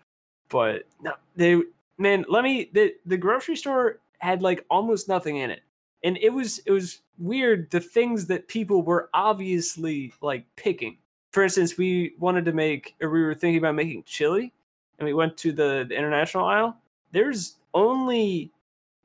[0.50, 1.62] But no, they
[1.98, 5.62] man, let me the the grocery store had like almost nothing in it,
[6.04, 10.98] and it was it was weird the things that people were obviously like picking.
[11.34, 14.54] For instance, we wanted to make or we were thinking about making chili,
[15.00, 16.78] and we went to the, the international aisle.
[17.12, 18.52] There's only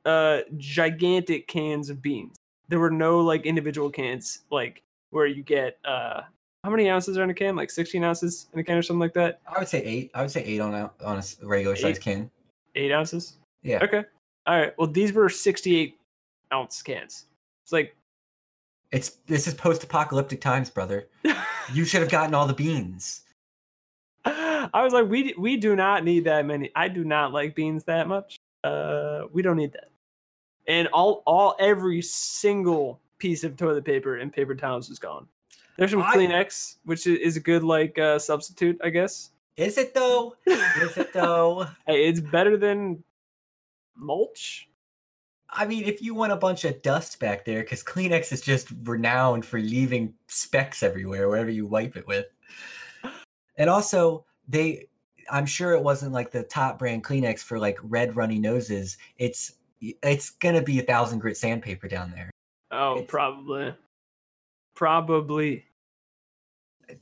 [0.05, 2.37] uh gigantic cans of beans.
[2.69, 6.23] There were no like individual cans like where you get uh
[6.65, 7.57] how many ounces are in a can?
[7.57, 9.41] Like 16 ounces in a can or something like that?
[9.47, 12.31] i would say eight i would say eight on a on a regular size can
[12.75, 13.37] Eight ounces?
[13.63, 14.05] yeah Okay.
[14.47, 14.73] All right.
[14.79, 15.97] Well, these were 68
[16.53, 17.27] ounce cans.
[17.65, 17.95] It's like
[18.91, 21.09] it's this is post-apocalyptic times brother
[21.73, 23.23] you should have gotten all the beans
[24.25, 26.71] I was like, we we do not need that many.
[26.77, 28.39] I do not like beans that much.
[28.63, 29.91] Uh, we don't need that.
[30.69, 35.27] And all all every single piece of toilet paper and paper towels is gone.
[35.77, 39.31] There's some I- Kleenex, which is a good like uh, substitute, I guess.
[39.57, 43.03] is it though is it though Hey, it's better than
[43.97, 44.69] mulch.
[45.55, 48.69] I mean, if you want a bunch of dust back there, because Kleenex is just
[48.85, 52.27] renowned for leaving specks everywhere wherever you wipe it with.
[53.59, 54.89] And also, they,
[55.31, 58.97] I'm sure it wasn't like the top brand Kleenex for like red runny noses.
[59.19, 62.31] It's it's gonna be a thousand grit sandpaper down there.
[62.71, 63.75] Oh, It's- probably,
[64.75, 65.65] probably.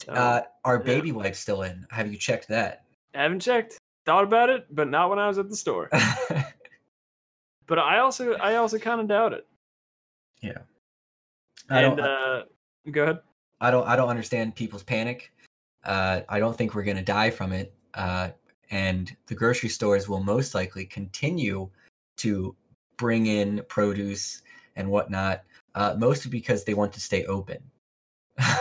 [0.09, 0.83] Oh, Uh, are yeah.
[0.83, 1.87] baby wipes still in?
[1.91, 2.85] Have you checked that?
[3.15, 3.79] I haven't checked.
[4.07, 5.91] Thought about it, but not when I was at the store.
[7.71, 9.47] But I also I also kind of doubt it.
[10.43, 10.59] Yeah.
[11.71, 12.43] I and uh,
[12.91, 13.21] go ahead.
[13.61, 15.33] I don't I don't understand people's panic.
[15.85, 17.73] Uh, I don't think we're gonna die from it.
[17.95, 18.31] Uh,
[18.73, 21.71] and the grocery stores will most likely continue
[22.17, 22.57] to
[22.97, 24.43] bring in produce
[24.75, 25.45] and whatnot,
[25.77, 27.59] uh, mostly because they want to stay open.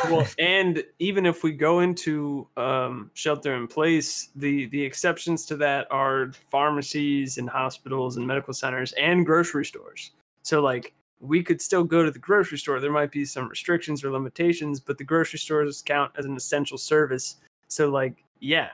[0.09, 5.57] Well, and even if we go into um, shelter in place, the the exceptions to
[5.57, 10.11] that are pharmacies and hospitals and medical centers and grocery stores.
[10.43, 12.79] So like we could still go to the grocery store.
[12.79, 16.77] There might be some restrictions or limitations, but the grocery stores count as an essential
[16.77, 17.37] service.
[17.67, 18.69] So like yeah,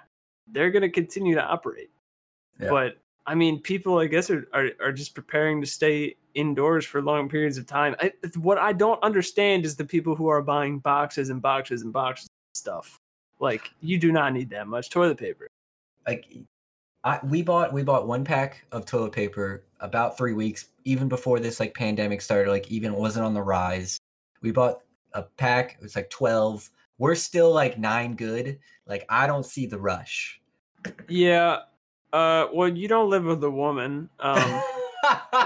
[0.47, 1.89] they're going to continue to operate.
[2.59, 2.69] Yeah.
[2.69, 7.01] But I mean, people I guess are, are are just preparing to stay indoors for
[7.01, 7.95] long periods of time.
[7.99, 11.91] I, what I don't understand is the people who are buying boxes and boxes and
[11.91, 12.99] boxes of stuff.
[13.39, 15.47] Like you do not need that much toilet paper.
[16.07, 16.25] like
[17.03, 21.39] I, we bought we bought one pack of toilet paper about three weeks even before
[21.39, 23.99] this like pandemic started like even wasn't on the rise
[24.41, 24.81] we bought
[25.13, 29.65] a pack it was like 12 we're still like nine good like i don't see
[29.67, 30.39] the rush
[31.09, 31.59] Yeah.
[32.13, 32.47] Uh.
[32.53, 34.09] Well, you don't live with a woman.
[34.19, 34.61] Um.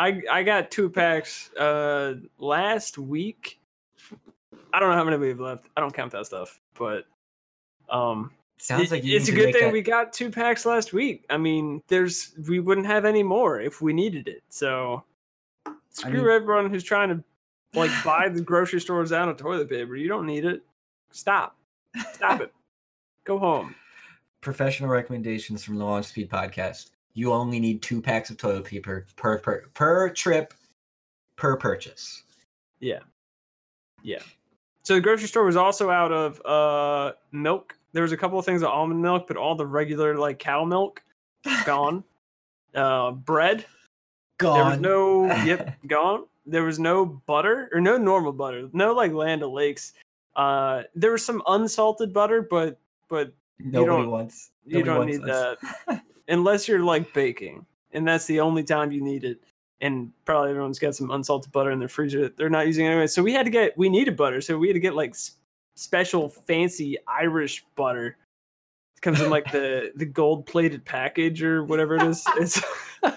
[0.00, 1.52] I I got two packs.
[1.54, 2.14] Uh.
[2.38, 3.58] Last week.
[4.72, 5.66] I don't know how many we have left.
[5.76, 7.04] I don't count that stuff, but
[7.88, 8.30] um.
[8.58, 11.24] sounds like it's a good thing that- we got two packs last week.
[11.28, 14.42] I mean, there's we wouldn't have any more if we needed it.
[14.48, 15.02] So
[15.90, 17.24] screw mean- everyone who's trying to
[17.74, 19.96] like buy the grocery stores out of toilet paper.
[19.96, 20.62] You don't need it.
[21.10, 21.56] Stop.
[22.12, 22.52] Stop it.
[23.24, 23.74] Go home.
[24.40, 29.06] professional recommendations from the launch speed podcast you only need two packs of toilet paper
[29.16, 30.54] per per, per trip
[31.36, 32.22] per purchase
[32.80, 33.00] Yeah.
[34.02, 34.22] Yeah.
[34.82, 37.76] So the grocery store was also out of uh milk.
[37.92, 40.64] There was a couple of things of almond milk, but all the regular like cow
[40.64, 41.02] milk
[41.66, 42.02] gone.
[42.74, 43.66] uh bread.
[44.38, 46.24] gone There was no yep, gone.
[46.46, 48.68] There was no butter or no normal butter.
[48.72, 49.92] No like Land O'Lakes.
[50.36, 55.28] Uh there was some unsalted butter, but but nobody don't- wants you don't wants need
[55.28, 55.56] us.
[55.88, 57.66] that unless you're like baking.
[57.92, 59.42] And that's the only time you need it.
[59.80, 63.06] And probably everyone's got some unsalted butter in their freezer that they're not using anyway.
[63.06, 65.14] So we had to get we needed butter, so we had to get like
[65.74, 68.18] special fancy Irish butter.
[68.96, 72.22] It comes in like the the gold plated package or whatever it is.
[72.36, 72.60] It's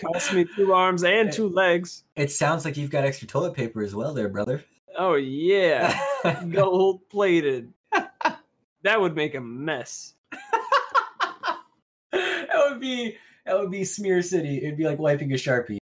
[0.00, 2.04] cost me two arms and two legs.
[2.14, 4.64] It sounds like you've got extra toilet paper as well, there, brother.
[4.96, 6.00] Oh yeah,
[6.50, 7.72] gold plated.
[8.82, 10.14] That would make a mess.
[12.52, 14.58] that would be that would be smear city.
[14.58, 15.78] It'd be like wiping a sharpie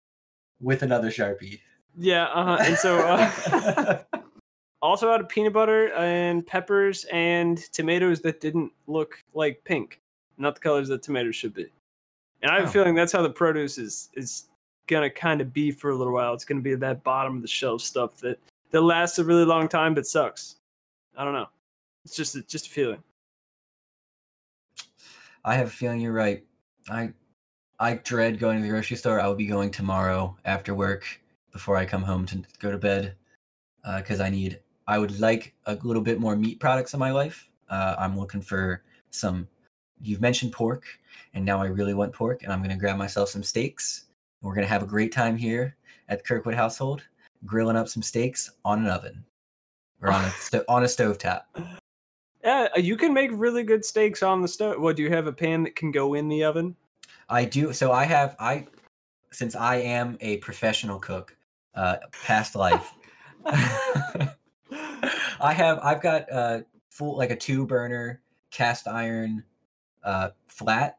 [0.61, 1.59] with another sharpie.
[1.97, 2.57] Yeah, uh-huh.
[2.61, 4.01] and so uh,
[4.81, 10.01] also out of peanut butter and peppers and tomatoes that didn't look like pink,
[10.37, 11.67] not the colors that tomatoes should be.
[12.41, 12.69] And I have Oh.
[12.69, 14.47] a feeling that's how the produce is is
[14.87, 16.33] gonna kind of be for a little while.
[16.33, 18.39] It's gonna be that bottom of the shelf stuff that
[18.71, 20.55] that lasts a really long time but sucks.
[21.15, 21.47] I don't know.
[22.05, 23.03] It's just it's just a feeling.
[25.45, 26.43] I have a feeling you're right.
[26.89, 27.13] I
[27.79, 29.19] I dread going to the grocery store.
[29.19, 31.05] I will be going tomorrow after work
[31.51, 33.15] before I come home to go to bed
[33.97, 34.59] because I need.
[34.87, 37.49] I would like a little bit more meat products in my life.
[37.69, 39.47] Uh, I'm looking for some.
[40.01, 40.83] You've mentioned pork,
[41.33, 44.05] and now I really want pork, and I'm gonna grab myself some steaks.
[44.41, 45.75] We're gonna have a great time here
[46.09, 47.03] at the Kirkwood household,
[47.45, 49.23] grilling up some steaks on an oven
[50.01, 51.43] or on a sto- on a stovetop.
[52.43, 54.79] Yeah, uh, you can make really good steaks on the stove.
[54.79, 56.75] What do you have a pan that can go in the oven?
[57.29, 57.71] I do.
[57.71, 58.67] So I have I,
[59.31, 61.35] since I am a professional cook,
[61.75, 62.93] uh, past life.
[63.45, 69.43] I have I've got uh full like a two burner cast iron,
[70.03, 70.97] uh, flat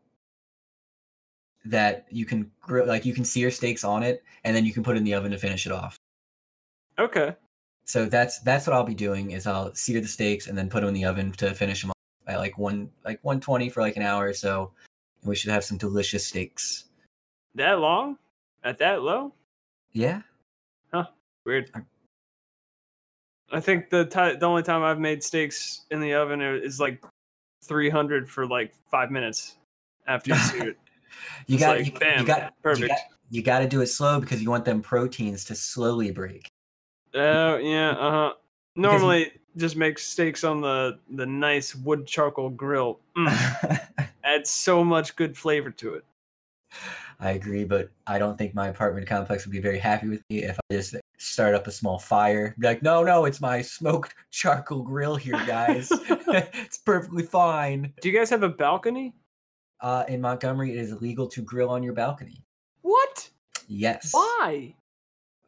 [1.64, 4.82] that you can grill like you can sear steaks on it and then you can
[4.82, 5.98] put it in the oven to finish it off.
[6.98, 7.34] Okay.
[7.86, 10.80] So that's that's what I'll be doing is I'll sear the steaks and then put
[10.80, 13.96] them in the oven to finish them off at like one like 120 for like
[13.96, 14.72] an hour or so.
[15.20, 16.84] And we should have some delicious steaks.
[17.54, 18.18] That long?
[18.64, 19.32] At that low?
[19.92, 20.22] Yeah.
[20.92, 21.06] Huh.
[21.44, 21.70] Weird.
[23.52, 27.04] I- think the ti the only time I've made steaks in the oven is like
[27.62, 29.56] 300 for like five minutes
[30.06, 30.78] after you sear it.
[31.46, 32.88] You got like, you, bam, you got you perfect.
[32.88, 32.98] got
[33.30, 36.48] you got to do it slow because you want them proteins to slowly break.
[37.14, 38.32] Oh yeah, uh huh.
[38.76, 43.00] Normally, just make steaks on the the nice wood charcoal grill.
[43.16, 43.80] Mm,
[44.24, 46.04] adds so much good flavor to it.
[47.20, 50.42] I agree, but I don't think my apartment complex would be very happy with me
[50.42, 52.54] if I just start up a small fire.
[52.58, 55.90] Be like, no, no, it's my smoked charcoal grill here, guys.
[56.08, 57.92] it's perfectly fine.
[58.00, 59.14] Do you guys have a balcony?
[59.80, 62.42] Uh, in Montgomery, it is illegal to grill on your balcony.
[62.82, 63.30] What?
[63.68, 64.10] Yes.
[64.12, 64.74] Why?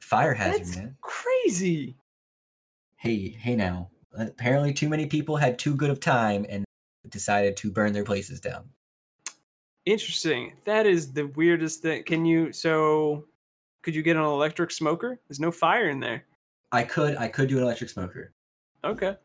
[0.07, 0.97] Fire hazard, That's man.
[1.01, 1.97] crazy.
[2.97, 3.91] Hey, hey now.
[4.17, 6.65] Apparently, too many people had too good of time and
[7.09, 8.69] decided to burn their places down.
[9.85, 10.53] Interesting.
[10.65, 12.05] That is the weirdest thing.
[12.05, 13.25] Can you so
[13.83, 15.19] could you get an electric smoker?
[15.29, 16.25] There's no fire in there.
[16.71, 18.33] I could I could do an electric smoker.
[18.85, 19.17] Okay.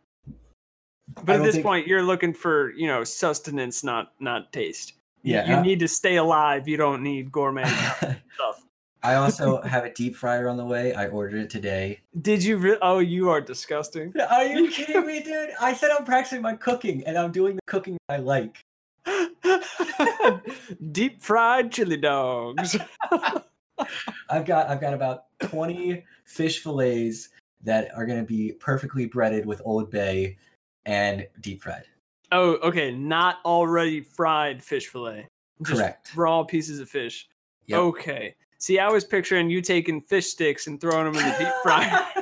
[1.25, 4.93] But at this think- point you're looking for, you know, sustenance, not not taste.
[5.21, 6.67] Yeah, You I- need to stay alive.
[6.67, 7.65] You don't need gourmet
[8.33, 8.65] stuff.
[9.03, 10.93] I also have a deep fryer on the way.
[10.93, 12.01] I ordered it today.
[12.21, 14.13] Did you re- Oh, you are disgusting.
[14.29, 15.49] Are you kidding me, dude?
[15.59, 18.61] I said I'm practicing my cooking and I'm doing the cooking I like.
[20.91, 22.77] Deep fried chili dogs.
[24.29, 27.29] I've got I've got about 20 fish fillets
[27.63, 30.37] that are gonna be perfectly breaded with Old Bay
[30.85, 31.85] and deep fried.
[32.31, 32.91] Oh, okay.
[32.91, 35.27] Not already fried fish fillet.
[35.63, 36.11] Just Correct.
[36.15, 37.27] raw pieces of fish.
[37.65, 37.79] Yep.
[37.79, 38.35] Okay.
[38.61, 42.07] See, I was picturing you taking fish sticks and throwing them in the deep fryer.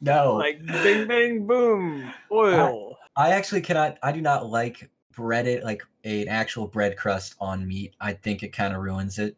[0.00, 0.34] No.
[0.34, 2.96] like bing, bang, boom, oil.
[3.16, 3.96] I actually cannot.
[4.02, 7.94] I do not like breaded like an actual bread crust on meat.
[8.02, 9.34] I think it kind of ruins it.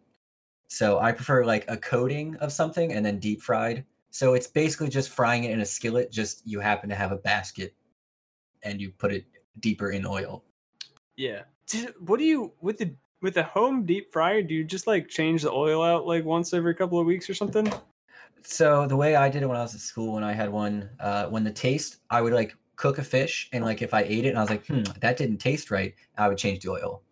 [0.66, 3.84] So I prefer like a coating of something and then deep fried.
[4.10, 6.10] So it's basically just frying it in a skillet.
[6.10, 7.72] Just you happen to have a basket,
[8.64, 9.24] and you put it
[9.60, 10.42] deeper in oil.
[11.16, 11.42] Yeah.
[12.00, 12.92] What do you with the
[13.22, 14.42] with a home deep fryer?
[14.42, 17.34] Do you just like change the oil out like once every couple of weeks or
[17.34, 17.72] something?
[18.42, 20.88] So the way I did it when I was at school, when I had one,
[21.00, 24.24] uh, when the taste, I would like cook a fish, and like if I ate
[24.26, 27.02] it and I was like, hmm, that didn't taste right, I would change the oil.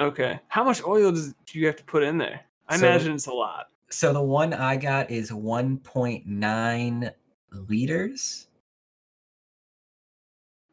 [0.00, 0.40] Okay.
[0.48, 2.40] How much oil does do you have to put in there?
[2.68, 3.68] I So- imagine it's a lot.
[3.92, 7.12] So the one I got is 1.9
[7.50, 8.46] liters.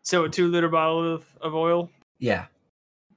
[0.03, 1.89] So a two liter bottle of, of oil,
[2.19, 2.45] Yeah.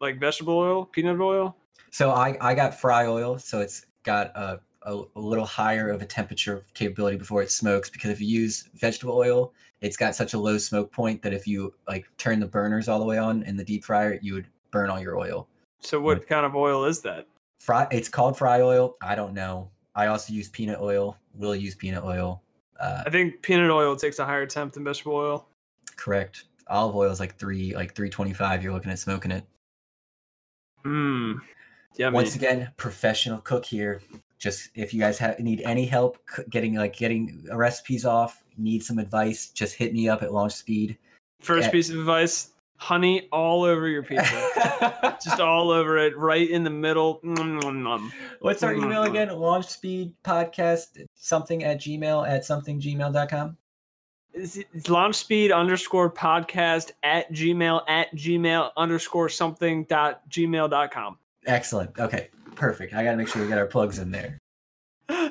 [0.00, 1.56] Like vegetable oil, peanut oil.
[1.90, 6.02] So I I got fry oil, so it's got a, a, a little higher of
[6.02, 7.90] a temperature capability before it smokes.
[7.90, 11.46] Because if you use vegetable oil, it's got such a low smoke point that if
[11.46, 14.46] you like turn the burners all the way on in the deep fryer, you would
[14.70, 15.48] burn all your oil.
[15.80, 17.26] So what kind of oil is that?
[17.58, 17.86] Fry.
[17.90, 18.96] It's called fry oil.
[19.02, 19.70] I don't know.
[19.94, 21.16] I also use peanut oil.
[21.34, 22.42] Will use peanut oil.
[22.78, 25.48] Uh, I think peanut oil takes a higher temp than vegetable oil.
[25.96, 26.44] correct.
[26.68, 28.62] Olive oil is like three, like three twenty five.
[28.62, 29.44] You're looking at smoking it.
[30.84, 31.34] Hmm.
[31.96, 32.14] Yummy.
[32.14, 34.00] Once again, professional cook here.
[34.38, 36.18] Just if you guys have need any help
[36.48, 40.96] getting like getting recipes off, need some advice, just hit me up at launch speed.
[41.40, 41.72] First yeah.
[41.72, 45.18] piece of advice: honey all over your pizza.
[45.22, 47.20] Just all over it, right in the middle.
[48.40, 49.28] What's our email again?
[49.28, 53.56] Launch speed podcast something at gmail at something gmail.com.
[54.32, 61.18] It's, launch speed underscore podcast at gmail at gmail underscore something dot gmail dot com.
[61.46, 61.98] Excellent.
[61.98, 62.94] Okay, perfect.
[62.94, 64.38] I gotta make sure we get our plugs in there.
[65.10, 65.30] yeah,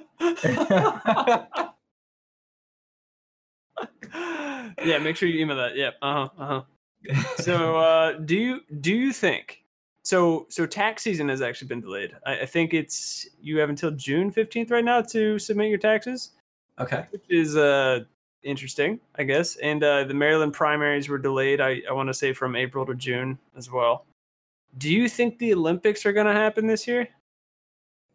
[4.99, 5.75] make sure you email that.
[5.75, 5.95] Yep.
[6.01, 6.29] Uh huh.
[6.37, 6.61] Uh huh.
[7.37, 9.63] So, uh, do you do you think
[10.03, 10.47] so?
[10.49, 12.13] So tax season has actually been delayed.
[12.25, 16.31] I, I think it's you have until June fifteenth right now to submit your taxes,
[16.77, 17.05] okay.
[17.11, 18.01] which is uh
[18.43, 19.55] interesting, I guess.
[19.57, 21.61] And uh, the Maryland primaries were delayed.
[21.61, 24.05] I I want to say from April to June as well.
[24.77, 27.07] Do you think the Olympics are going to happen this year?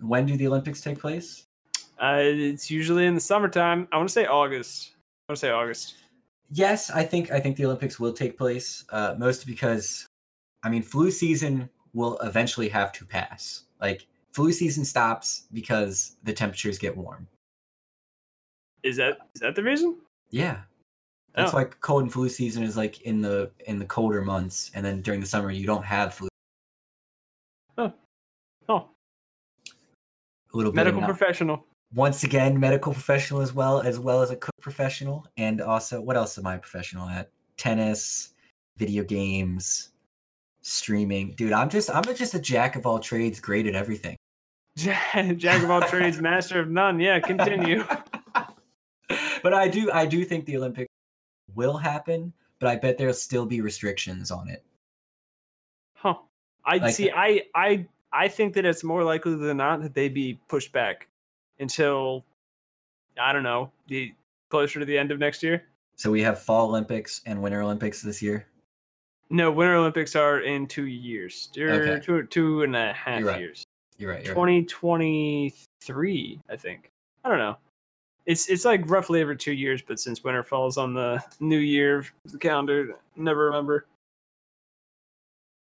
[0.01, 1.47] When do the Olympics take place?
[1.99, 3.89] Uh, it's usually in the summertime.
[3.93, 4.93] I want to say August.
[5.29, 5.95] I want to say August.
[6.51, 8.85] Yes, I think I think the Olympics will take place.
[8.91, 10.07] Uh, mostly because,
[10.63, 13.65] I mean, flu season will eventually have to pass.
[13.81, 17.27] Like flu season stops because the temperatures get warm.
[18.83, 19.97] Is that is that the reason?
[20.35, 20.63] Yeah,
[21.37, 21.59] that's Oh.
[21.59, 25.01] why cold and flu season is like in the in the colder months, and then
[25.01, 26.29] during the summer you don't have flu.
[27.79, 27.93] Oh,
[28.69, 31.65] A little bit medical of professional.
[31.95, 36.17] once again medical professional as well as well as a cook professional, and also what
[36.17, 37.31] else am I professional at?
[37.57, 38.35] Tennis,
[38.77, 39.93] video games,
[40.63, 41.31] streaming.
[41.37, 44.17] Dude, I'm just I'm just a jack of all trades, great at everything.
[44.77, 46.99] Jack of all trades, master of none.
[46.99, 47.85] Yeah, continue.
[49.45, 50.89] but I do I do think the Olympics
[51.55, 54.65] will happen, but I bet there'll still be restrictions on it.
[55.95, 56.15] Huh.
[56.65, 57.11] I Like- see.
[57.11, 61.09] I I I think that it's more likely than not that they'd be pushed back
[61.61, 62.25] until
[63.21, 64.13] I don't know the
[64.51, 65.69] closer to the end of next year.
[65.97, 68.47] So we have fall Olympics and winter Olympics this year.
[69.31, 71.51] No, Winter Olympics are in two years.
[71.59, 72.01] Or Okay.
[72.05, 73.41] two two and a half You're right.
[73.41, 73.65] years.
[73.99, 74.25] You're right.
[74.25, 74.37] You're right.
[74.37, 76.91] Twenty twenty three, I think.
[77.25, 77.59] I don't know.
[78.27, 82.07] It's it's like roughly every two years, but since winter falls on the new year
[82.25, 83.87] the calendar, never remember.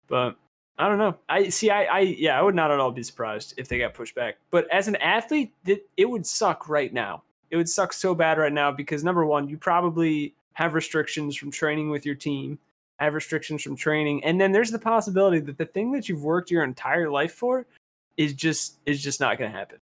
[0.08, 0.36] But
[0.78, 1.16] I don't know.
[1.28, 1.70] I see.
[1.70, 2.38] I, I yeah.
[2.38, 4.36] I would not at all be surprised if they got pushed back.
[4.50, 7.22] But as an athlete, it, it would suck right now.
[7.50, 11.50] It would suck so bad right now because number one, you probably have restrictions from
[11.50, 12.58] training with your team.
[12.98, 16.50] have restrictions from training, and then there's the possibility that the thing that you've worked
[16.50, 17.66] your entire life for
[18.16, 19.78] is just is just not going to happen.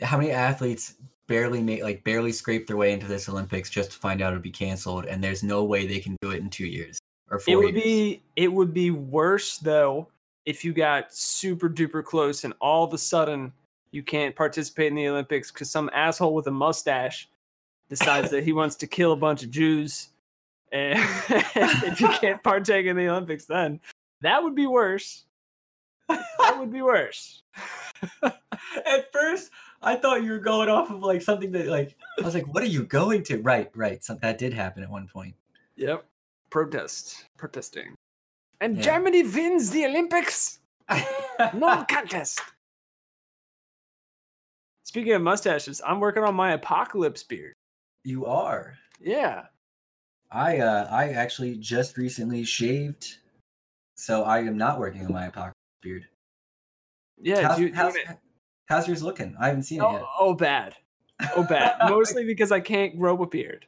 [0.00, 0.94] How many athletes
[1.28, 4.42] barely make like barely scrape their way into this Olympics just to find out it'll
[4.42, 6.98] be canceled, and there's no way they can do it in two years
[7.30, 7.84] or four It would years.
[7.84, 10.08] be it would be worse though
[10.44, 13.52] if you got super duper close and all of a sudden
[13.90, 17.28] you can't participate in the Olympics because some asshole with a mustache
[17.88, 20.08] decides that he wants to kill a bunch of Jews.
[20.72, 20.98] And
[21.28, 23.80] if you can't partake in the Olympics, then
[24.20, 25.24] that would be worse.
[26.08, 27.42] That would be worse.
[28.22, 29.50] At first,
[29.86, 32.62] I thought you were going off of like something that like I was like, what
[32.62, 33.38] are you going to?
[33.40, 34.02] Right, right.
[34.02, 35.34] So that did happen at one point.
[35.76, 36.04] Yep.
[36.50, 37.24] Protest.
[37.38, 37.94] Protesting.
[38.60, 38.82] And Yeah.
[38.82, 40.58] Germany wins the Olympics.
[41.52, 42.40] No contest.
[44.84, 47.52] Speaking of mustaches, I'm working on my apocalypse beard.
[48.04, 48.74] you are.
[49.00, 49.46] Yeah.
[50.30, 53.18] I uh I actually just recently shaved,
[53.96, 56.06] so I am not working on my apocalypse beard.
[57.20, 57.42] Yeah.
[57.48, 58.04] how's, do you- do you
[58.66, 59.34] how's, yours looking?
[59.40, 60.02] I haven't seen it yet.
[60.02, 60.74] oh, oh, bad.
[61.34, 61.76] Oh, bad.
[61.88, 63.66] Mostly because I can't grow a beard.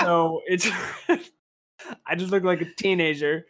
[0.00, 0.68] So it's.
[2.06, 3.46] I just look like a teenager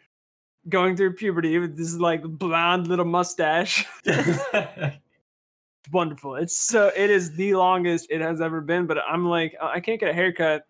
[0.69, 3.85] going through puberty with this like blonde little mustache.
[5.91, 6.35] Wonderful.
[6.35, 6.91] It's so.
[6.95, 8.87] It is the longest it has ever been.
[8.87, 10.65] But I'm like, I can't get a haircut,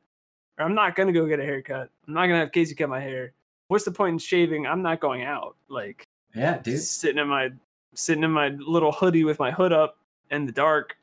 [0.58, 1.89] or I'm not gonna go get a haircut.
[2.08, 3.34] I'm not gonna have Casey cut my hair.
[3.68, 4.66] What's the point in shaving?
[4.66, 5.56] I'm not going out.
[5.70, 6.76] Like, yeah, dude.
[6.76, 7.52] just sitting in my
[7.94, 9.98] sitting in my little hoodie with my hood up
[10.32, 10.96] in the dark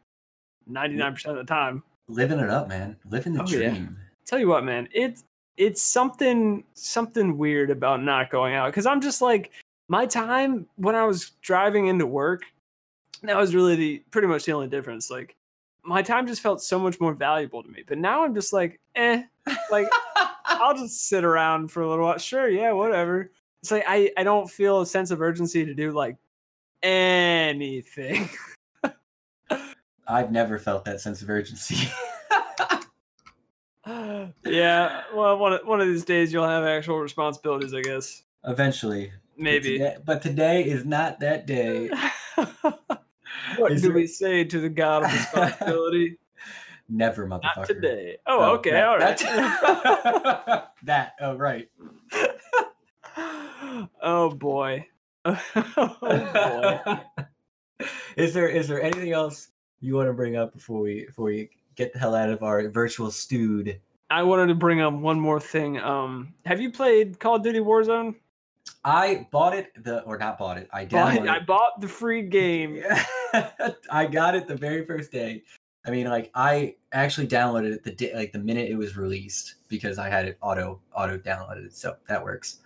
[0.70, 2.97] 99% of the time Living it up, man.
[3.11, 3.70] Living the Oh, yeah.
[3.70, 3.97] dream.
[4.24, 5.24] tell you what man it's
[5.57, 9.51] it's something something weird about not going out because i'm just like
[9.89, 12.43] my time when i was driving into work
[13.22, 15.34] that was really the pretty much the only difference like
[15.82, 18.78] my time just felt so much more valuable to me but now i'm just like
[18.95, 19.22] eh
[19.70, 19.89] like
[20.47, 23.30] i'll just sit around for a little while sure yeah whatever
[23.62, 26.16] it's like i i don't feel a sense of urgency to do like
[26.83, 28.29] anything
[30.09, 31.91] I've never felt that sense of urgency.
[34.45, 39.12] yeah well one of, one of these days you'll have actual responsibilities i guess Eventually.
[39.37, 41.91] But maybe today, but today is not that day.
[43.57, 46.18] what Is do there- we say to the god of responsibility?
[46.89, 47.57] Never, motherfucker.
[47.57, 48.16] Not today.
[48.26, 49.18] Oh, okay, all right.
[49.18, 51.12] That, that.
[51.20, 51.68] Oh, right.
[54.01, 54.87] oh boy.
[55.76, 57.01] oh boy.
[58.16, 59.49] is there is there anything else
[59.81, 62.68] you want to bring up before we before we get the hell out of our
[62.68, 63.81] virtual stewed?
[64.11, 65.79] I wanted to bring up one more thing.
[65.79, 68.14] Um, have you played Call of Duty Warzone?
[68.85, 70.68] I bought it the or not bought it.
[70.72, 71.29] I Bought- downloaded.
[71.29, 72.83] I bought the free game.
[73.91, 75.43] I got it the very first day.
[75.87, 79.57] I mean, like I actually downloaded it the day, like the minute it was released
[79.68, 82.59] because I had it auto auto downloaded, so that works.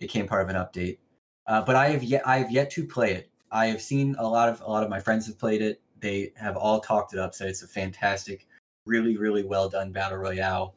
[0.00, 0.98] It came part of an update,
[1.46, 3.30] uh, but I have yet I have yet to play it.
[3.50, 5.80] I have seen a lot of a lot of my friends have played it.
[6.00, 8.46] They have all talked it up, said it's a fantastic,
[8.86, 10.74] really really well done battle royale.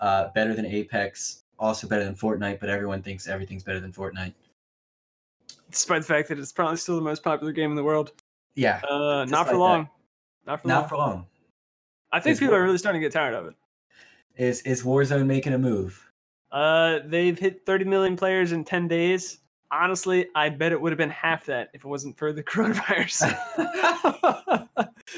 [0.00, 4.32] Uh, better than Apex, also better than Fortnite, but everyone thinks everything's better than Fortnite.
[5.70, 8.12] Despite the fact that it's probably still the most popular game in the world.
[8.54, 9.58] Yeah, Uh, not for that.
[9.58, 9.88] long.
[10.46, 10.78] Not for long.
[10.80, 11.26] not for long.
[12.12, 13.54] I think It's people are really starting to get tired of it.
[14.36, 16.10] Is is Warzone making a move?
[16.50, 19.39] Uh, they've hit 30 million players in 10 days.
[19.72, 23.36] Honestly, I bet it would have been half that if it wasn't for the coronavirus.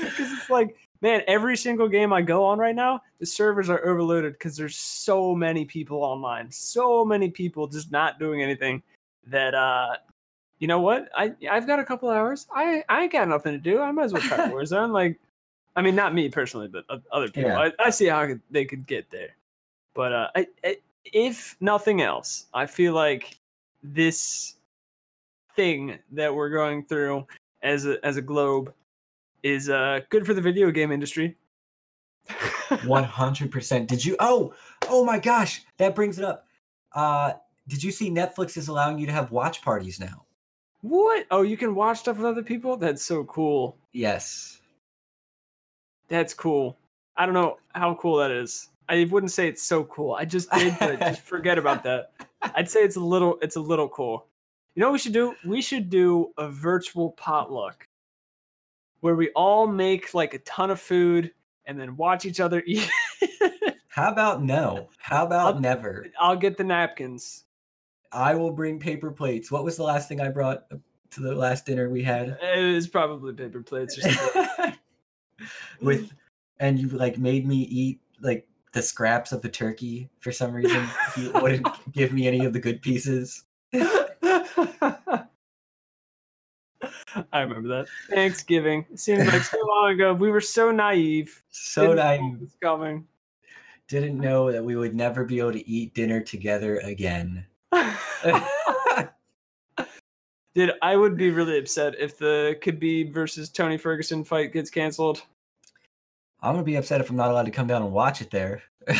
[0.00, 3.84] Because it's like, man, every single game I go on right now, the servers are
[3.84, 8.82] overloaded because there's so many people online, so many people just not doing anything.
[9.26, 9.96] That uh,
[10.58, 11.08] you know what?
[11.16, 12.46] I I've got a couple hours.
[12.54, 13.80] I I ain't got nothing to do.
[13.80, 14.92] I might as well try Warzone.
[14.92, 15.20] like,
[15.76, 17.50] I mean, not me personally, but other people.
[17.50, 17.70] Yeah.
[17.78, 19.36] I, I see how could, they could get there.
[19.94, 23.38] But uh, I, I, if nothing else, I feel like
[23.82, 24.56] this
[25.56, 27.26] thing that we're going through
[27.62, 28.72] as a as a globe
[29.42, 31.36] is uh good for the video game industry.
[32.84, 33.88] One hundred percent.
[33.88, 34.16] Did you?
[34.20, 34.54] Oh,
[34.88, 36.46] oh my gosh, that brings it up.
[36.94, 37.32] Uh,
[37.68, 40.24] did you see Netflix is allowing you to have watch parties now?
[40.82, 41.26] what?
[41.30, 42.76] Oh, you can watch stuff with other people?
[42.76, 43.76] That's so cool.
[43.92, 44.60] Yes.
[46.08, 46.76] That's cool.
[47.16, 48.68] I don't know how cool that is.
[48.88, 50.14] I wouldn't say it's so cool.
[50.14, 52.12] I just did, but just forget about that.
[52.54, 54.26] I'd say it's a little it's a little cool.
[54.74, 55.34] You know what we should do?
[55.44, 57.86] We should do a virtual potluck
[59.00, 61.32] where we all make like a ton of food
[61.66, 62.88] and then watch each other eat.
[63.88, 64.88] How about no?
[64.98, 66.06] How about I'll- never?
[66.18, 67.44] I'll get the napkins.
[68.10, 69.50] I will bring paper plates.
[69.50, 70.76] What was the last thing I brought uh,
[71.12, 72.38] to the last dinner we had?
[72.42, 74.74] It was probably paper plates or something.
[75.80, 76.12] With
[76.60, 80.86] and you like made me eat like the scraps of the turkey for some reason.
[81.14, 83.44] He wouldn't give me any of the good pieces.
[87.32, 87.86] I remember that.
[88.10, 88.86] Thanksgiving.
[88.90, 90.14] It seems like so long ago.
[90.14, 91.42] We were so naive.
[91.50, 92.34] So Didn't naive.
[92.34, 93.06] it was coming.
[93.88, 97.44] Didn't know that we would never be able to eat dinner together again.
[100.54, 105.22] Dude, I would be really upset if the Khabib versus Tony Ferguson fight gets canceled.
[106.42, 108.62] I'm gonna be upset if I'm not allowed to come down and watch it there.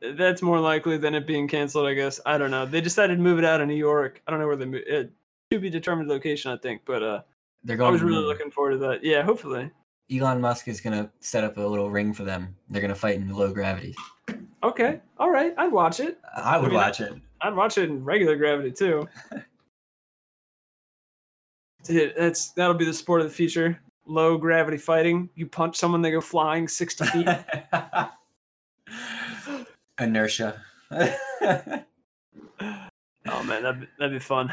[0.00, 2.20] That's more likely than it being canceled, I guess.
[2.26, 2.66] I don't know.
[2.66, 4.20] They decided to move it out of New York.
[4.26, 5.12] I don't know where they moved it.
[5.52, 6.82] To be determined location, I think.
[6.84, 7.22] But uh,
[7.62, 7.88] They're going.
[7.88, 9.04] I was really looking forward to that.
[9.04, 9.70] Yeah, hopefully.
[10.10, 12.56] Elon Musk is gonna set up a little ring for them.
[12.68, 13.94] They're gonna fight in low gravity.
[14.62, 15.00] Okay.
[15.18, 15.54] All right.
[15.56, 16.18] I'd watch it.
[16.36, 17.14] I would mean, watch it.
[17.40, 19.08] I'd watch it in regular gravity too.
[21.84, 23.80] Dude, that's that'll be the sport of the future.
[24.06, 25.28] Low gravity fighting.
[25.34, 27.28] You punch someone, they go flying sixty feet.
[30.00, 30.62] Inertia.
[30.90, 31.82] oh
[33.44, 34.52] man, that'd be, that'd be fun.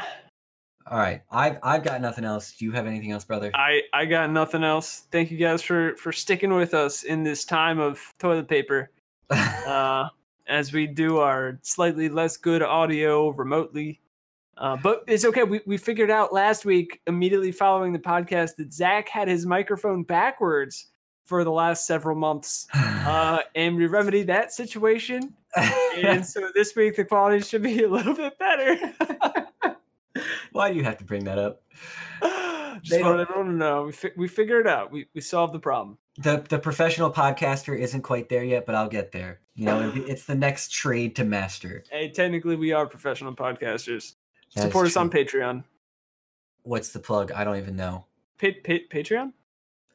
[0.86, 2.52] All right, I've I've got nothing else.
[2.52, 3.50] Do you have anything else, brother?
[3.54, 5.06] I I got nothing else.
[5.10, 8.90] Thank you guys for for sticking with us in this time of toilet paper.
[9.64, 10.06] Uh,
[10.46, 13.98] as we do our slightly less good audio remotely.
[14.56, 15.42] Uh, but it's okay.
[15.42, 20.02] We, we figured out last week, immediately following the podcast, that Zach had his microphone
[20.04, 20.86] backwards
[21.24, 22.66] for the last several months.
[23.04, 25.34] Uh, and we remedied that situation.
[25.54, 28.94] And so this week, the quality should be a little bit better.
[30.52, 31.62] Why do you have to bring that up?
[32.82, 33.82] Just don't- everyone to know.
[33.84, 34.90] We, fi- we figured it out.
[34.90, 35.98] We, we solved the problem.
[36.16, 39.40] The the professional podcaster isn't quite there yet, but I'll get there.
[39.54, 41.82] You know, it's the next trade to master.
[41.90, 44.14] Hey, technically, we are professional podcasters.
[44.54, 45.10] That Support us on.
[45.10, 45.64] Patreon.
[46.62, 47.32] What's the plug?
[47.32, 48.06] I don't even know.
[48.40, 49.32] Pa- pa- Patreon?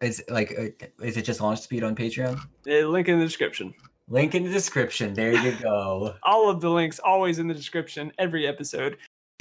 [0.02, 2.40] Is like uh, is it just launch speed on Patreon?
[2.68, 3.74] Uh, link in the description.
[4.08, 5.14] Link in the description.
[5.14, 6.16] There you go.
[6.24, 8.98] All of the links always in the description, every episode.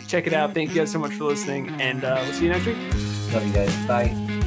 [0.07, 0.55] Check it out.
[0.55, 2.77] Thank you guys so much for listening, and uh, we'll see you next week.
[3.33, 3.87] Love you guys.
[3.87, 4.38] Bye.